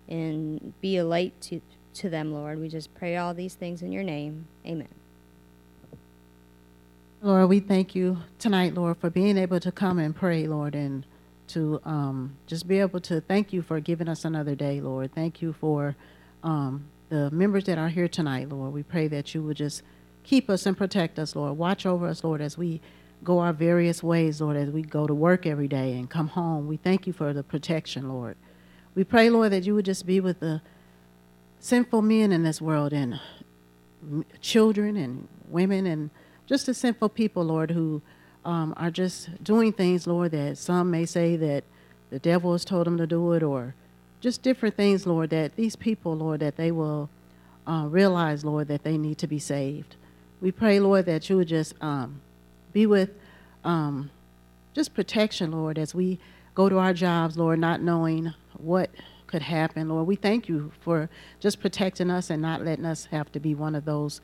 and 0.07 0.73
be 0.81 0.97
a 0.97 1.05
light 1.05 1.39
to, 1.41 1.61
to 1.95 2.09
them, 2.09 2.33
Lord. 2.33 2.59
We 2.61 2.69
just 2.69 2.93
pray 2.95 3.17
all 3.17 3.33
these 3.33 3.55
things 3.55 3.81
in 3.81 3.91
your 3.91 4.03
name. 4.03 4.47
Amen. 4.65 4.96
Lord, 7.19 7.49
we 7.49 7.59
thank 7.59 7.95
you 7.95 8.19
tonight, 8.37 8.75
Lord, 8.75 8.97
for 8.97 9.09
being 9.09 9.39
able 9.39 9.59
to 9.61 9.71
come 9.71 9.97
and 9.97 10.15
pray, 10.15 10.45
Lord, 10.45 10.75
and 10.75 11.03
to 11.47 11.81
um, 11.83 12.37
just 12.45 12.67
be 12.67 12.79
able 12.79 12.99
to 13.01 13.21
thank 13.21 13.51
you 13.51 13.63
for 13.63 13.79
giving 13.79 14.07
us 14.07 14.23
another 14.23 14.53
day, 14.53 14.79
Lord. 14.81 15.15
Thank 15.15 15.41
you 15.41 15.53
for 15.53 15.95
um, 16.43 16.85
the 17.09 17.31
members 17.31 17.63
that 17.63 17.79
are 17.79 17.89
here 17.89 18.07
tonight, 18.07 18.49
Lord. 18.49 18.71
We 18.71 18.83
pray 18.83 19.07
that 19.07 19.33
you 19.33 19.41
would 19.41 19.57
just 19.57 19.81
keep 20.23 20.47
us 20.47 20.67
and 20.67 20.77
protect 20.77 21.17
us, 21.17 21.35
Lord. 21.35 21.57
Watch 21.57 21.87
over 21.87 22.05
us, 22.05 22.23
Lord, 22.23 22.39
as 22.39 22.55
we 22.55 22.81
go 23.23 23.39
our 23.39 23.53
various 23.53 24.03
ways, 24.03 24.39
Lord, 24.39 24.55
as 24.55 24.69
we 24.69 24.83
go 24.83 25.07
to 25.07 25.13
work 25.15 25.47
every 25.47 25.67
day 25.67 25.93
and 25.93 26.07
come 26.07 26.27
home. 26.27 26.67
We 26.67 26.77
thank 26.77 27.07
you 27.07 27.13
for 27.13 27.33
the 27.33 27.41
protection, 27.41 28.09
Lord. 28.09 28.37
We 28.93 29.03
pray, 29.03 29.31
Lord, 29.31 29.51
that 29.53 29.63
you 29.63 29.73
would 29.73 29.85
just 29.85 30.05
be 30.05 30.19
with 30.19 30.39
the 30.39 30.61
sinful 31.59 32.03
men 32.03 32.31
in 32.31 32.43
this 32.43 32.61
world 32.61 32.93
and 32.93 33.19
children 34.39 34.95
and 34.95 35.27
women 35.49 35.87
and 35.87 36.11
just 36.47 36.65
the 36.65 36.73
sinful 36.73 37.09
people, 37.09 37.43
Lord, 37.43 37.71
who 37.71 38.01
um, 38.45 38.73
are 38.77 38.89
just 38.89 39.43
doing 39.43 39.73
things, 39.73 40.07
Lord, 40.07 40.31
that 40.31 40.57
some 40.57 40.89
may 40.89 41.05
say 41.05 41.35
that 41.35 41.65
the 42.09 42.19
devil 42.19 42.53
has 42.53 42.63
told 42.63 42.87
them 42.87 42.97
to 42.97 43.05
do 43.05 43.33
it 43.33 43.43
or 43.43 43.75
just 44.21 44.41
different 44.41 44.75
things, 44.75 45.05
Lord, 45.05 45.29
that 45.29 45.55
these 45.57 45.75
people, 45.75 46.15
Lord, 46.15 46.39
that 46.39 46.55
they 46.55 46.71
will 46.71 47.09
uh, 47.67 47.85
realize, 47.89 48.45
Lord, 48.45 48.69
that 48.69 48.83
they 48.83 48.97
need 48.97 49.17
to 49.19 49.27
be 49.27 49.39
saved. 49.39 49.95
We 50.41 50.51
pray, 50.51 50.79
Lord, 50.79 51.05
that 51.05 51.29
you 51.29 51.37
would 51.37 51.49
just 51.49 51.75
um, 51.81 52.21
be 52.71 52.85
with 52.85 53.09
um, 53.63 54.09
just 54.73 54.93
protection, 54.93 55.51
Lord, 55.51 55.77
as 55.77 55.93
we 55.93 56.19
go 56.55 56.69
to 56.69 56.77
our 56.77 56.93
jobs, 56.93 57.37
Lord, 57.37 57.59
not 57.59 57.81
knowing 57.81 58.33
what 58.57 58.89
could 59.27 59.41
happen. 59.41 59.89
Lord, 59.89 60.07
we 60.07 60.15
thank 60.15 60.47
you 60.47 60.71
for 60.79 61.09
just 61.39 61.59
protecting 61.59 62.09
us 62.09 62.29
and 62.29 62.41
not 62.41 62.63
letting 62.63 62.85
us 62.85 63.05
have 63.05 63.31
to 63.33 63.39
be 63.39 63.53
one 63.53 63.75
of 63.75 63.85
those 63.85 64.21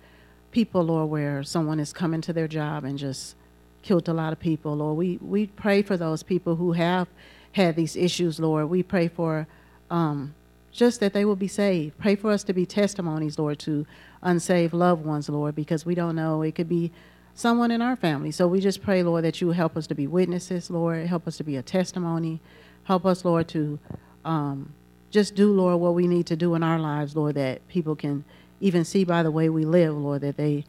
people, 0.53 0.83
Lord, 0.83 1.09
where 1.09 1.43
someone 1.43 1.79
is 1.79 1.91
coming 1.91 2.21
to 2.21 2.31
their 2.31 2.47
job 2.47 2.85
and 2.85 2.97
just 2.97 3.35
killed 3.81 4.07
a 4.07 4.13
lot 4.13 4.31
of 4.31 4.39
people. 4.39 4.77
Lord, 4.77 4.97
we, 4.97 5.17
we 5.21 5.47
pray 5.47 5.81
for 5.81 5.97
those 5.97 6.23
people 6.23 6.55
who 6.55 6.71
have 6.73 7.07
had 7.51 7.75
these 7.75 7.95
issues, 7.95 8.39
Lord. 8.39 8.69
We 8.69 8.83
pray 8.83 9.07
for 9.07 9.47
um, 9.89 10.33
just 10.71 10.99
that 11.01 11.13
they 11.13 11.25
will 11.25 11.35
be 11.35 11.47
saved. 11.47 11.97
Pray 11.97 12.15
for 12.15 12.31
us 12.31 12.43
to 12.45 12.53
be 12.53 12.65
testimonies, 12.65 13.37
Lord, 13.37 13.59
to 13.59 13.85
unsaved 14.21 14.73
loved 14.73 15.05
ones, 15.05 15.27
Lord, 15.27 15.55
because 15.55 15.85
we 15.85 15.95
don't 15.95 16.15
know. 16.15 16.41
It 16.41 16.55
could 16.55 16.69
be 16.69 16.91
someone 17.35 17.71
in 17.71 17.81
our 17.81 17.95
family. 17.95 18.31
So 18.31 18.47
we 18.47 18.59
just 18.59 18.81
pray, 18.81 19.03
Lord, 19.03 19.25
that 19.25 19.41
you 19.41 19.51
help 19.51 19.75
us 19.75 19.87
to 19.87 19.95
be 19.95 20.07
witnesses, 20.07 20.69
Lord. 20.69 21.05
Help 21.07 21.27
us 21.27 21.37
to 21.37 21.43
be 21.43 21.57
a 21.57 21.63
testimony. 21.63 22.39
Help 22.83 23.05
us, 23.05 23.25
Lord, 23.25 23.47
to 23.49 23.79
um, 24.23 24.73
just 25.09 25.35
do, 25.35 25.51
Lord, 25.51 25.79
what 25.79 25.93
we 25.93 26.07
need 26.07 26.27
to 26.27 26.35
do 26.35 26.55
in 26.55 26.63
our 26.63 26.79
lives, 26.79 27.15
Lord, 27.15 27.35
that 27.35 27.67
people 27.67 27.95
can 27.95 28.23
even 28.63 28.85
see 28.85 29.03
by 29.03 29.23
the 29.23 29.31
way 29.31 29.49
we 29.49 29.65
live, 29.65 29.95
Lord, 29.95 30.21
that 30.21 30.37
they 30.37 30.63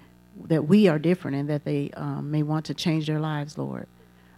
that 0.47 0.67
we 0.67 0.89
are 0.89 0.99
different 0.99 1.37
and 1.37 1.49
that 1.49 1.65
they 1.65 1.91
um, 1.97 2.29
may 2.33 2.43
want 2.43 2.67
to 2.67 2.75
change 2.75 3.07
their 3.07 3.21
lives, 3.21 3.57
Lord. 3.57 3.87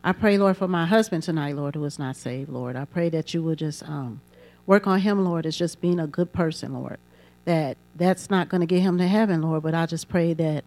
I 0.04 0.12
pray, 0.12 0.36
Lord, 0.36 0.58
for 0.58 0.68
my 0.68 0.84
husband 0.84 1.22
tonight, 1.22 1.56
Lord, 1.56 1.74
who 1.74 1.82
is 1.86 1.98
not 1.98 2.16
saved, 2.16 2.50
Lord. 2.50 2.76
I 2.76 2.84
pray 2.84 3.08
that 3.08 3.32
you 3.32 3.42
will 3.42 3.54
just 3.54 3.82
um, 3.84 4.20
work 4.66 4.86
on 4.86 5.00
him, 5.00 5.24
Lord, 5.24 5.46
as 5.46 5.56
just 5.56 5.80
being 5.80 5.98
a 5.98 6.06
good 6.06 6.34
person, 6.34 6.74
Lord. 6.74 6.98
That 7.46 7.78
that's 7.94 8.28
not 8.28 8.50
going 8.50 8.60
to 8.60 8.66
get 8.66 8.82
him 8.82 8.98
to 8.98 9.08
heaven, 9.08 9.40
Lord, 9.40 9.62
but 9.62 9.74
I 9.74 9.86
just 9.86 10.06
pray 10.08 10.34
that 10.34 10.64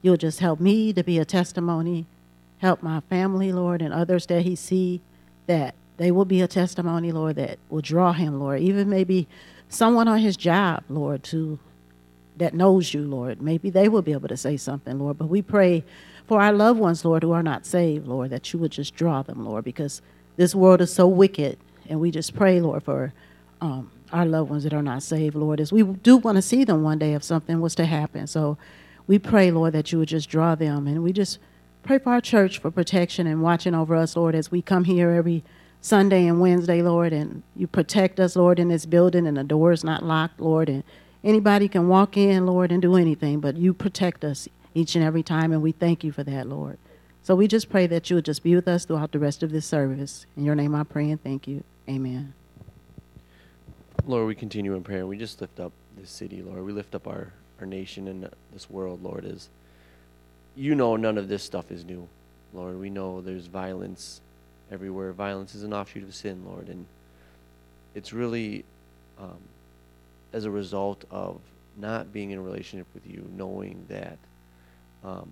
you'll 0.00 0.16
just 0.16 0.40
help 0.40 0.60
me 0.60 0.94
to 0.94 1.04
be 1.04 1.18
a 1.18 1.26
testimony, 1.26 2.06
help 2.58 2.82
my 2.82 3.00
family, 3.00 3.52
Lord, 3.52 3.82
and 3.82 3.92
others 3.92 4.24
that 4.26 4.42
he 4.42 4.56
see 4.56 5.02
that 5.46 5.74
they 5.98 6.10
will 6.10 6.24
be 6.24 6.40
a 6.40 6.48
testimony, 6.48 7.12
Lord, 7.12 7.36
that 7.36 7.58
will 7.68 7.82
draw 7.82 8.14
him, 8.14 8.40
Lord. 8.40 8.60
Even 8.60 8.88
maybe 8.88 9.28
someone 9.68 10.08
on 10.08 10.20
his 10.20 10.38
job, 10.38 10.84
Lord, 10.88 11.22
to 11.24 11.58
that 12.40 12.54
knows 12.54 12.92
you, 12.92 13.02
Lord. 13.02 13.40
Maybe 13.40 13.70
they 13.70 13.88
will 13.88 14.02
be 14.02 14.12
able 14.12 14.28
to 14.28 14.36
say 14.36 14.56
something, 14.56 14.98
Lord. 14.98 15.16
But 15.16 15.28
we 15.28 15.40
pray 15.40 15.84
for 16.26 16.40
our 16.40 16.52
loved 16.52 16.80
ones, 16.80 17.04
Lord, 17.04 17.22
who 17.22 17.32
are 17.32 17.42
not 17.42 17.64
saved, 17.64 18.06
Lord, 18.06 18.30
that 18.30 18.52
you 18.52 18.58
would 18.58 18.72
just 18.72 18.94
draw 18.94 19.22
them, 19.22 19.44
Lord, 19.44 19.64
because 19.64 20.02
this 20.36 20.54
world 20.54 20.80
is 20.80 20.92
so 20.92 21.06
wicked. 21.06 21.58
And 21.88 22.00
we 22.00 22.10
just 22.10 22.34
pray, 22.34 22.60
Lord, 22.60 22.82
for 22.82 23.12
um, 23.60 23.90
our 24.12 24.26
loved 24.26 24.50
ones 24.50 24.64
that 24.64 24.72
are 24.72 24.82
not 24.82 25.02
saved, 25.02 25.34
Lord, 25.36 25.60
as 25.60 25.72
we 25.72 25.82
do 25.82 26.16
want 26.16 26.36
to 26.36 26.42
see 26.42 26.64
them 26.64 26.82
one 26.82 26.98
day 26.98 27.14
if 27.14 27.22
something 27.22 27.60
was 27.60 27.74
to 27.76 27.86
happen. 27.86 28.26
So 28.26 28.58
we 29.06 29.18
pray, 29.18 29.50
Lord, 29.50 29.72
that 29.72 29.92
you 29.92 29.98
would 29.98 30.08
just 30.08 30.28
draw 30.28 30.54
them. 30.54 30.86
And 30.86 31.02
we 31.02 31.12
just 31.12 31.38
pray 31.82 31.98
for 31.98 32.12
our 32.12 32.20
church 32.20 32.58
for 32.58 32.70
protection 32.70 33.26
and 33.26 33.42
watching 33.42 33.74
over 33.74 33.94
us, 33.96 34.16
Lord, 34.16 34.34
as 34.34 34.50
we 34.50 34.62
come 34.62 34.84
here 34.84 35.10
every 35.10 35.42
Sunday 35.80 36.26
and 36.26 36.40
Wednesday, 36.40 36.82
Lord, 36.82 37.12
and 37.12 37.42
you 37.56 37.66
protect 37.66 38.20
us, 38.20 38.36
Lord, 38.36 38.58
in 38.58 38.68
this 38.68 38.86
building, 38.86 39.26
and 39.26 39.36
the 39.36 39.44
door 39.44 39.72
is 39.72 39.82
not 39.82 40.04
locked, 40.04 40.38
Lord, 40.38 40.68
and 40.68 40.84
anybody 41.22 41.68
can 41.68 41.88
walk 41.88 42.16
in, 42.16 42.46
Lord, 42.46 42.72
and 42.72 42.80
do 42.80 42.96
anything, 42.96 43.40
but 43.40 43.56
you 43.56 43.72
protect 43.74 44.24
us 44.24 44.48
each 44.74 44.94
and 44.94 45.04
every 45.04 45.22
time, 45.22 45.52
and 45.52 45.62
we 45.62 45.72
thank 45.72 46.04
you 46.04 46.12
for 46.12 46.22
that, 46.24 46.48
Lord. 46.48 46.78
So 47.22 47.34
we 47.34 47.48
just 47.48 47.68
pray 47.68 47.86
that 47.86 48.08
you 48.08 48.16
would 48.16 48.24
just 48.24 48.42
be 48.42 48.54
with 48.54 48.66
us 48.66 48.84
throughout 48.84 49.12
the 49.12 49.18
rest 49.18 49.42
of 49.42 49.50
this 49.50 49.66
service. 49.66 50.26
In 50.36 50.44
your 50.44 50.54
name 50.54 50.74
I 50.74 50.84
pray 50.84 51.10
and 51.10 51.22
thank 51.22 51.46
you. 51.46 51.62
Amen. 51.88 52.32
Lord, 54.06 54.26
we 54.26 54.34
continue 54.34 54.74
in 54.74 54.82
prayer. 54.82 55.06
We 55.06 55.18
just 55.18 55.40
lift 55.40 55.60
up 55.60 55.72
this 55.96 56.10
city, 56.10 56.42
Lord. 56.42 56.64
We 56.64 56.72
lift 56.72 56.94
up 56.94 57.06
our, 57.06 57.32
our 57.60 57.66
nation 57.66 58.08
and 58.08 58.28
this 58.52 58.70
world, 58.70 59.02
Lord, 59.02 59.24
as 59.26 59.48
you 60.56 60.74
know 60.74 60.96
none 60.96 61.18
of 61.18 61.28
this 61.28 61.42
stuff 61.42 61.70
is 61.70 61.84
new. 61.84 62.08
Lord, 62.54 62.80
we 62.80 62.90
know 62.90 63.20
there's 63.20 63.46
violence 63.46 64.20
everywhere. 64.70 65.12
Violence 65.12 65.54
is 65.54 65.62
an 65.62 65.72
offshoot 65.74 66.02
of 66.02 66.14
sin, 66.14 66.44
Lord, 66.44 66.68
and 66.68 66.86
it's 67.94 68.12
really 68.12 68.64
um, 69.18 69.38
as 70.32 70.44
a 70.44 70.50
result 70.50 71.04
of 71.10 71.40
not 71.76 72.12
being 72.12 72.30
in 72.30 72.38
a 72.38 72.42
relationship 72.42 72.86
with 72.94 73.06
you, 73.06 73.28
knowing 73.36 73.84
that 73.88 74.18
um, 75.04 75.28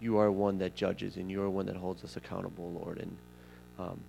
you 0.00 0.18
are 0.18 0.30
one 0.30 0.58
that 0.58 0.74
judges 0.74 1.16
and 1.16 1.30
you 1.30 1.42
are 1.42 1.50
one 1.50 1.66
that 1.66 1.76
holds 1.76 2.02
us 2.04 2.16
accountable, 2.16 2.70
Lord, 2.70 2.98
and 2.98 3.16
um, 3.78 4.00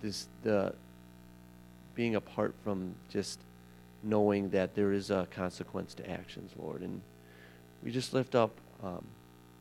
this 0.00 0.28
the 0.42 0.74
being 1.94 2.16
apart 2.16 2.54
from 2.64 2.94
just 3.10 3.38
knowing 4.02 4.50
that 4.50 4.74
there 4.74 4.92
is 4.92 5.10
a 5.10 5.26
consequence 5.30 5.94
to 5.94 6.10
actions, 6.10 6.50
Lord, 6.58 6.82
and 6.82 7.00
we 7.82 7.90
just 7.90 8.12
lift 8.14 8.34
up 8.34 8.50
um, 8.82 9.04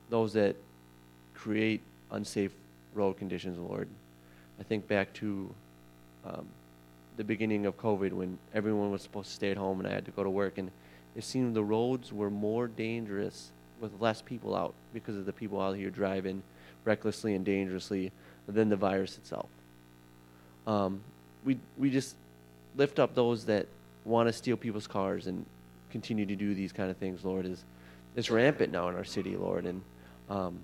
those 0.10 0.34
that 0.34 0.56
create 1.34 1.82
unsafe 2.12 2.52
road 2.94 3.18
conditions, 3.18 3.58
Lord. 3.58 3.88
I 4.60 4.64
think 4.64 4.88
back 4.88 5.12
to 5.14 5.54
um, 6.26 6.48
the 7.18 7.24
beginning 7.24 7.66
of 7.66 7.78
COVID 7.78 8.14
when 8.14 8.38
everyone 8.54 8.92
was 8.92 9.02
supposed 9.02 9.30
to 9.30 9.36
stay 9.36 9.52
at 9.52 9.58
home 9.58 9.80
and 9.80 9.88
I 9.88 9.92
had 9.92 10.06
to 10.06 10.12
go 10.12 10.24
to 10.24 10.30
work, 10.30 10.58
and 10.58 10.72
it 11.16 11.24
seemed 11.24 11.56
the 11.56 11.64
roads 11.64 12.14
were 12.14 12.30
more 12.30 12.68
dangerous 12.68 13.52
with 13.80 13.92
less 14.00 14.22
people 14.22 14.56
out 14.56 14.74
because 14.94 15.18
of 15.18 15.26
the 15.26 15.34
people 15.34 15.60
out 15.60 15.76
here 15.76 15.90
driving 15.90 16.44
recklessly 16.86 17.36
and 17.36 17.46
dangerously 17.46 18.12
than 18.48 18.70
the 18.70 18.76
virus 18.76 19.18
itself. 19.18 19.50
Um, 20.68 21.02
we 21.44 21.58
we 21.78 21.90
just 21.90 22.16
lift 22.76 23.00
up 23.00 23.16
those 23.16 23.46
that 23.46 23.68
want 24.06 24.30
to 24.30 24.34
steal 24.34 24.58
people's 24.58 24.88
cars 24.88 25.28
and 25.28 25.46
continue 25.90 26.26
to 26.26 26.36
do 26.36 26.54
these 26.54 26.72
kind 26.72 26.90
of 26.90 26.98
things. 26.98 27.26
Lord, 27.26 27.46
is 27.46 27.64
it's 28.16 28.30
rampant 28.30 28.72
now 28.72 28.88
in 28.90 28.96
our 28.96 29.04
city, 29.04 29.36
Lord, 29.36 29.66
and 29.66 29.82
um, 30.30 30.60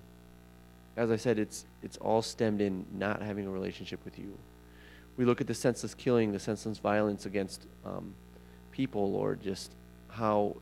as 0.95 1.11
I 1.11 1.15
said, 1.15 1.39
it's 1.39 1.65
it's 1.83 1.97
all 1.97 2.21
stemmed 2.21 2.61
in 2.61 2.85
not 2.93 3.21
having 3.21 3.47
a 3.47 3.49
relationship 3.49 3.99
with 4.05 4.17
you. 4.17 4.37
We 5.17 5.25
look 5.25 5.41
at 5.41 5.47
the 5.47 5.53
senseless 5.53 5.93
killing, 5.93 6.31
the 6.31 6.39
senseless 6.39 6.77
violence 6.77 7.25
against 7.25 7.65
um, 7.85 8.13
people, 8.71 9.11
Lord, 9.11 9.41
just 9.41 9.71
how 10.09 10.55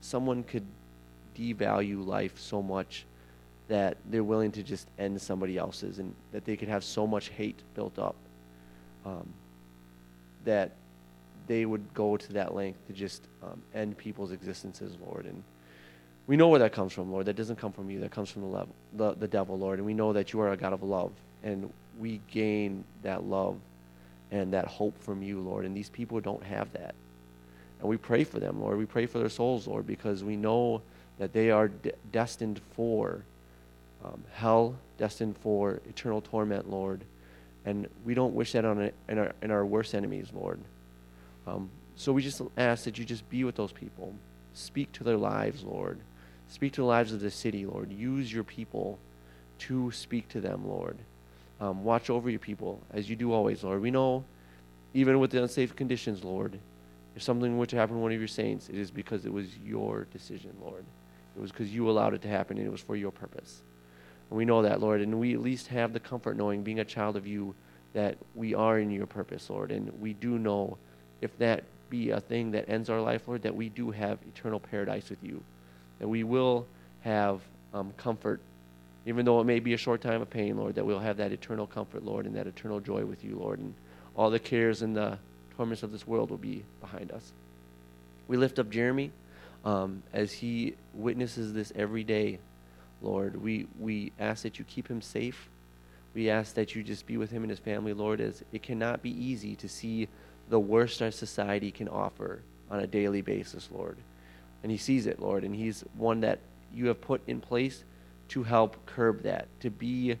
someone 0.00 0.44
could 0.44 0.64
devalue 1.36 2.06
life 2.06 2.38
so 2.38 2.62
much 2.62 3.06
that 3.68 3.96
they're 4.10 4.22
willing 4.22 4.52
to 4.52 4.62
just 4.62 4.86
end 4.98 5.20
somebody 5.20 5.58
else's, 5.58 5.98
and 5.98 6.14
that 6.32 6.44
they 6.44 6.56
could 6.56 6.68
have 6.68 6.84
so 6.84 7.06
much 7.06 7.28
hate 7.30 7.60
built 7.74 7.98
up 7.98 8.14
um, 9.04 9.26
that 10.44 10.72
they 11.48 11.64
would 11.64 11.92
go 11.94 12.16
to 12.16 12.32
that 12.34 12.54
length 12.54 12.86
to 12.86 12.92
just 12.92 13.22
um, 13.42 13.60
end 13.74 13.96
people's 13.98 14.30
existences, 14.30 14.96
Lord, 15.04 15.24
and 15.24 15.42
we 16.26 16.36
know 16.36 16.48
where 16.48 16.58
that 16.60 16.72
comes 16.72 16.92
from, 16.92 17.12
Lord. 17.12 17.26
That 17.26 17.36
doesn't 17.36 17.56
come 17.56 17.72
from 17.72 17.88
you. 17.88 18.00
That 18.00 18.10
comes 18.10 18.30
from 18.30 18.42
the, 18.42 18.48
level, 18.48 18.74
the, 18.94 19.14
the 19.14 19.28
devil, 19.28 19.58
Lord. 19.58 19.78
And 19.78 19.86
we 19.86 19.94
know 19.94 20.12
that 20.12 20.32
you 20.32 20.40
are 20.40 20.52
a 20.52 20.56
God 20.56 20.72
of 20.72 20.82
love. 20.82 21.12
And 21.42 21.72
we 21.98 22.20
gain 22.30 22.84
that 23.02 23.24
love 23.24 23.58
and 24.30 24.52
that 24.52 24.66
hope 24.66 25.00
from 25.02 25.22
you, 25.22 25.40
Lord. 25.40 25.64
And 25.64 25.76
these 25.76 25.88
people 25.88 26.20
don't 26.20 26.42
have 26.42 26.72
that. 26.72 26.94
And 27.80 27.88
we 27.88 27.96
pray 27.96 28.24
for 28.24 28.40
them, 28.40 28.60
Lord. 28.60 28.78
We 28.78 28.86
pray 28.86 29.06
for 29.06 29.18
their 29.18 29.28
souls, 29.28 29.66
Lord, 29.66 29.86
because 29.86 30.24
we 30.24 30.36
know 30.36 30.82
that 31.18 31.32
they 31.32 31.50
are 31.50 31.68
de- 31.68 31.92
destined 32.12 32.60
for 32.74 33.22
um, 34.04 34.22
hell, 34.34 34.76
destined 34.98 35.36
for 35.38 35.80
eternal 35.88 36.20
torment, 36.20 36.70
Lord. 36.70 37.02
And 37.64 37.88
we 38.04 38.14
don't 38.14 38.34
wish 38.34 38.52
that 38.52 38.64
on 38.64 38.80
a, 38.80 38.92
in, 39.08 39.18
our, 39.18 39.32
in 39.42 39.50
our 39.50 39.64
worst 39.66 39.94
enemies, 39.94 40.28
Lord. 40.34 40.60
Um, 41.46 41.68
so 41.96 42.12
we 42.12 42.22
just 42.22 42.40
ask 42.56 42.84
that 42.84 42.98
you 42.98 43.04
just 43.04 43.28
be 43.28 43.44
with 43.44 43.56
those 43.56 43.72
people. 43.72 44.14
Speak 44.54 44.92
to 44.92 45.04
their 45.04 45.16
lives, 45.16 45.64
Lord. 45.64 45.98
Speak 46.48 46.72
to 46.74 46.82
the 46.82 46.86
lives 46.86 47.12
of 47.12 47.20
the 47.20 47.30
city, 47.30 47.66
Lord. 47.66 47.90
Use 47.90 48.32
your 48.32 48.44
people 48.44 48.98
to 49.60 49.90
speak 49.90 50.28
to 50.28 50.40
them, 50.40 50.66
Lord. 50.66 50.96
Um, 51.60 51.84
watch 51.84 52.10
over 52.10 52.28
your 52.28 52.38
people 52.38 52.82
as 52.92 53.08
you 53.08 53.16
do 53.16 53.32
always, 53.32 53.64
Lord. 53.64 53.80
We 53.80 53.90
know, 53.90 54.24
even 54.94 55.18
with 55.18 55.30
the 55.30 55.42
unsafe 55.42 55.74
conditions, 55.74 56.22
Lord, 56.22 56.58
if 57.14 57.22
something 57.22 57.56
were 57.56 57.66
to 57.66 57.76
happen 57.76 57.96
to 57.96 58.02
one 58.02 58.12
of 58.12 58.18
your 58.18 58.28
saints, 58.28 58.68
it 58.68 58.76
is 58.76 58.90
because 58.90 59.24
it 59.24 59.32
was 59.32 59.56
your 59.58 60.06
decision, 60.12 60.52
Lord. 60.60 60.84
It 61.36 61.40
was 61.40 61.50
because 61.50 61.72
you 61.74 61.88
allowed 61.90 62.14
it 62.14 62.22
to 62.22 62.28
happen 62.28 62.58
and 62.58 62.66
it 62.66 62.70
was 62.70 62.80
for 62.80 62.96
your 62.96 63.10
purpose. 63.10 63.62
And 64.30 64.36
we 64.36 64.44
know 64.44 64.62
that, 64.62 64.80
Lord, 64.80 65.00
and 65.00 65.18
we 65.18 65.34
at 65.34 65.40
least 65.40 65.68
have 65.68 65.92
the 65.92 66.00
comfort 66.00 66.36
knowing, 66.36 66.62
being 66.62 66.80
a 66.80 66.84
child 66.84 67.16
of 67.16 67.26
you, 67.26 67.54
that 67.94 68.18
we 68.34 68.54
are 68.54 68.78
in 68.78 68.90
your 68.90 69.06
purpose, 69.06 69.48
Lord. 69.48 69.70
And 69.70 69.90
we 70.00 70.12
do 70.12 70.38
know 70.38 70.76
if 71.22 71.36
that 71.38 71.64
be 71.88 72.10
a 72.10 72.20
thing 72.20 72.50
that 72.50 72.68
ends 72.68 72.90
our 72.90 73.00
life, 73.00 73.28
Lord, 73.28 73.42
that 73.42 73.54
we 73.54 73.68
do 73.68 73.90
have 73.90 74.18
eternal 74.26 74.60
paradise 74.60 75.08
with 75.08 75.22
you 75.22 75.42
that 75.98 76.08
we 76.08 76.24
will 76.24 76.66
have 77.00 77.40
um, 77.72 77.92
comfort, 77.96 78.40
even 79.06 79.24
though 79.24 79.40
it 79.40 79.44
may 79.44 79.60
be 79.60 79.72
a 79.72 79.78
short 79.78 80.00
time 80.00 80.20
of 80.20 80.28
pain, 80.28 80.56
Lord, 80.56 80.74
that 80.74 80.84
we'll 80.84 80.98
have 80.98 81.16
that 81.16 81.32
eternal 81.32 81.66
comfort, 81.66 82.04
Lord, 82.04 82.26
and 82.26 82.36
that 82.36 82.46
eternal 82.46 82.80
joy 82.80 83.04
with 83.04 83.24
you, 83.24 83.36
Lord, 83.36 83.58
and 83.58 83.74
all 84.14 84.30
the 84.30 84.38
cares 84.38 84.82
and 84.82 84.94
the 84.94 85.18
torments 85.56 85.82
of 85.82 85.92
this 85.92 86.06
world 86.06 86.30
will 86.30 86.36
be 86.36 86.64
behind 86.80 87.10
us. 87.12 87.32
We 88.28 88.36
lift 88.36 88.58
up 88.58 88.68
Jeremy 88.68 89.10
um, 89.64 90.02
as 90.12 90.32
he 90.32 90.74
witnesses 90.92 91.52
this 91.52 91.72
every 91.74 92.04
day, 92.04 92.38
Lord. 93.00 93.40
We, 93.40 93.66
we 93.78 94.12
ask 94.18 94.42
that 94.42 94.58
you 94.58 94.64
keep 94.64 94.88
him 94.88 95.00
safe. 95.00 95.48
We 96.14 96.28
ask 96.28 96.54
that 96.54 96.74
you 96.74 96.82
just 96.82 97.06
be 97.06 97.16
with 97.16 97.30
him 97.30 97.42
and 97.42 97.50
his 97.50 97.58
family, 97.58 97.92
Lord, 97.92 98.20
as 98.20 98.42
it 98.52 98.62
cannot 98.62 99.02
be 99.02 99.10
easy 99.10 99.54
to 99.56 99.68
see 99.68 100.08
the 100.48 100.60
worst 100.60 101.00
our 101.00 101.10
society 101.10 101.70
can 101.70 101.88
offer 101.88 102.40
on 102.70 102.80
a 102.80 102.86
daily 102.86 103.20
basis, 103.20 103.68
Lord 103.72 103.96
and 104.66 104.72
he 104.72 104.78
sees 104.78 105.06
it, 105.06 105.20
Lord, 105.20 105.44
and 105.44 105.54
he's 105.54 105.84
one 105.96 106.22
that 106.22 106.40
you 106.74 106.86
have 106.86 107.00
put 107.00 107.20
in 107.28 107.40
place 107.40 107.84
to 108.28 108.42
help 108.42 108.84
curb 108.86 109.22
that, 109.22 109.48
to 109.60 109.70
be 109.70 110.16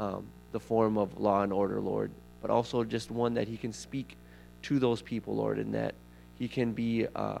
um, 0.00 0.26
the 0.52 0.60
form 0.60 0.98
of 0.98 1.18
law 1.18 1.42
and 1.42 1.52
order, 1.52 1.80
Lord, 1.80 2.10
but 2.40 2.50
also 2.50 2.84
just 2.84 3.10
one 3.10 3.34
that 3.34 3.48
he 3.48 3.56
can 3.56 3.72
speak 3.72 4.16
to 4.62 4.78
those 4.78 5.02
people, 5.02 5.36
Lord, 5.36 5.58
and 5.58 5.74
that 5.74 5.94
he 6.38 6.48
can 6.48 6.72
be 6.72 7.06
uh, 7.14 7.38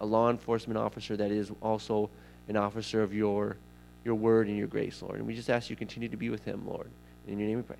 a 0.00 0.06
law 0.06 0.30
enforcement 0.30 0.78
officer 0.78 1.16
that 1.16 1.30
is 1.30 1.50
also 1.62 2.10
an 2.48 2.56
officer 2.56 3.02
of 3.02 3.14
your 3.14 3.56
your 4.04 4.14
word 4.14 4.48
and 4.48 4.58
your 4.58 4.66
grace, 4.66 5.00
Lord. 5.00 5.16
And 5.16 5.26
we 5.26 5.34
just 5.34 5.48
ask 5.48 5.70
you 5.70 5.76
continue 5.76 6.10
to 6.10 6.16
be 6.16 6.28
with 6.28 6.44
him, 6.44 6.66
Lord. 6.66 6.90
In 7.26 7.38
your 7.38 7.48
name 7.48 7.56
we 7.56 7.62
pray. 7.62 7.76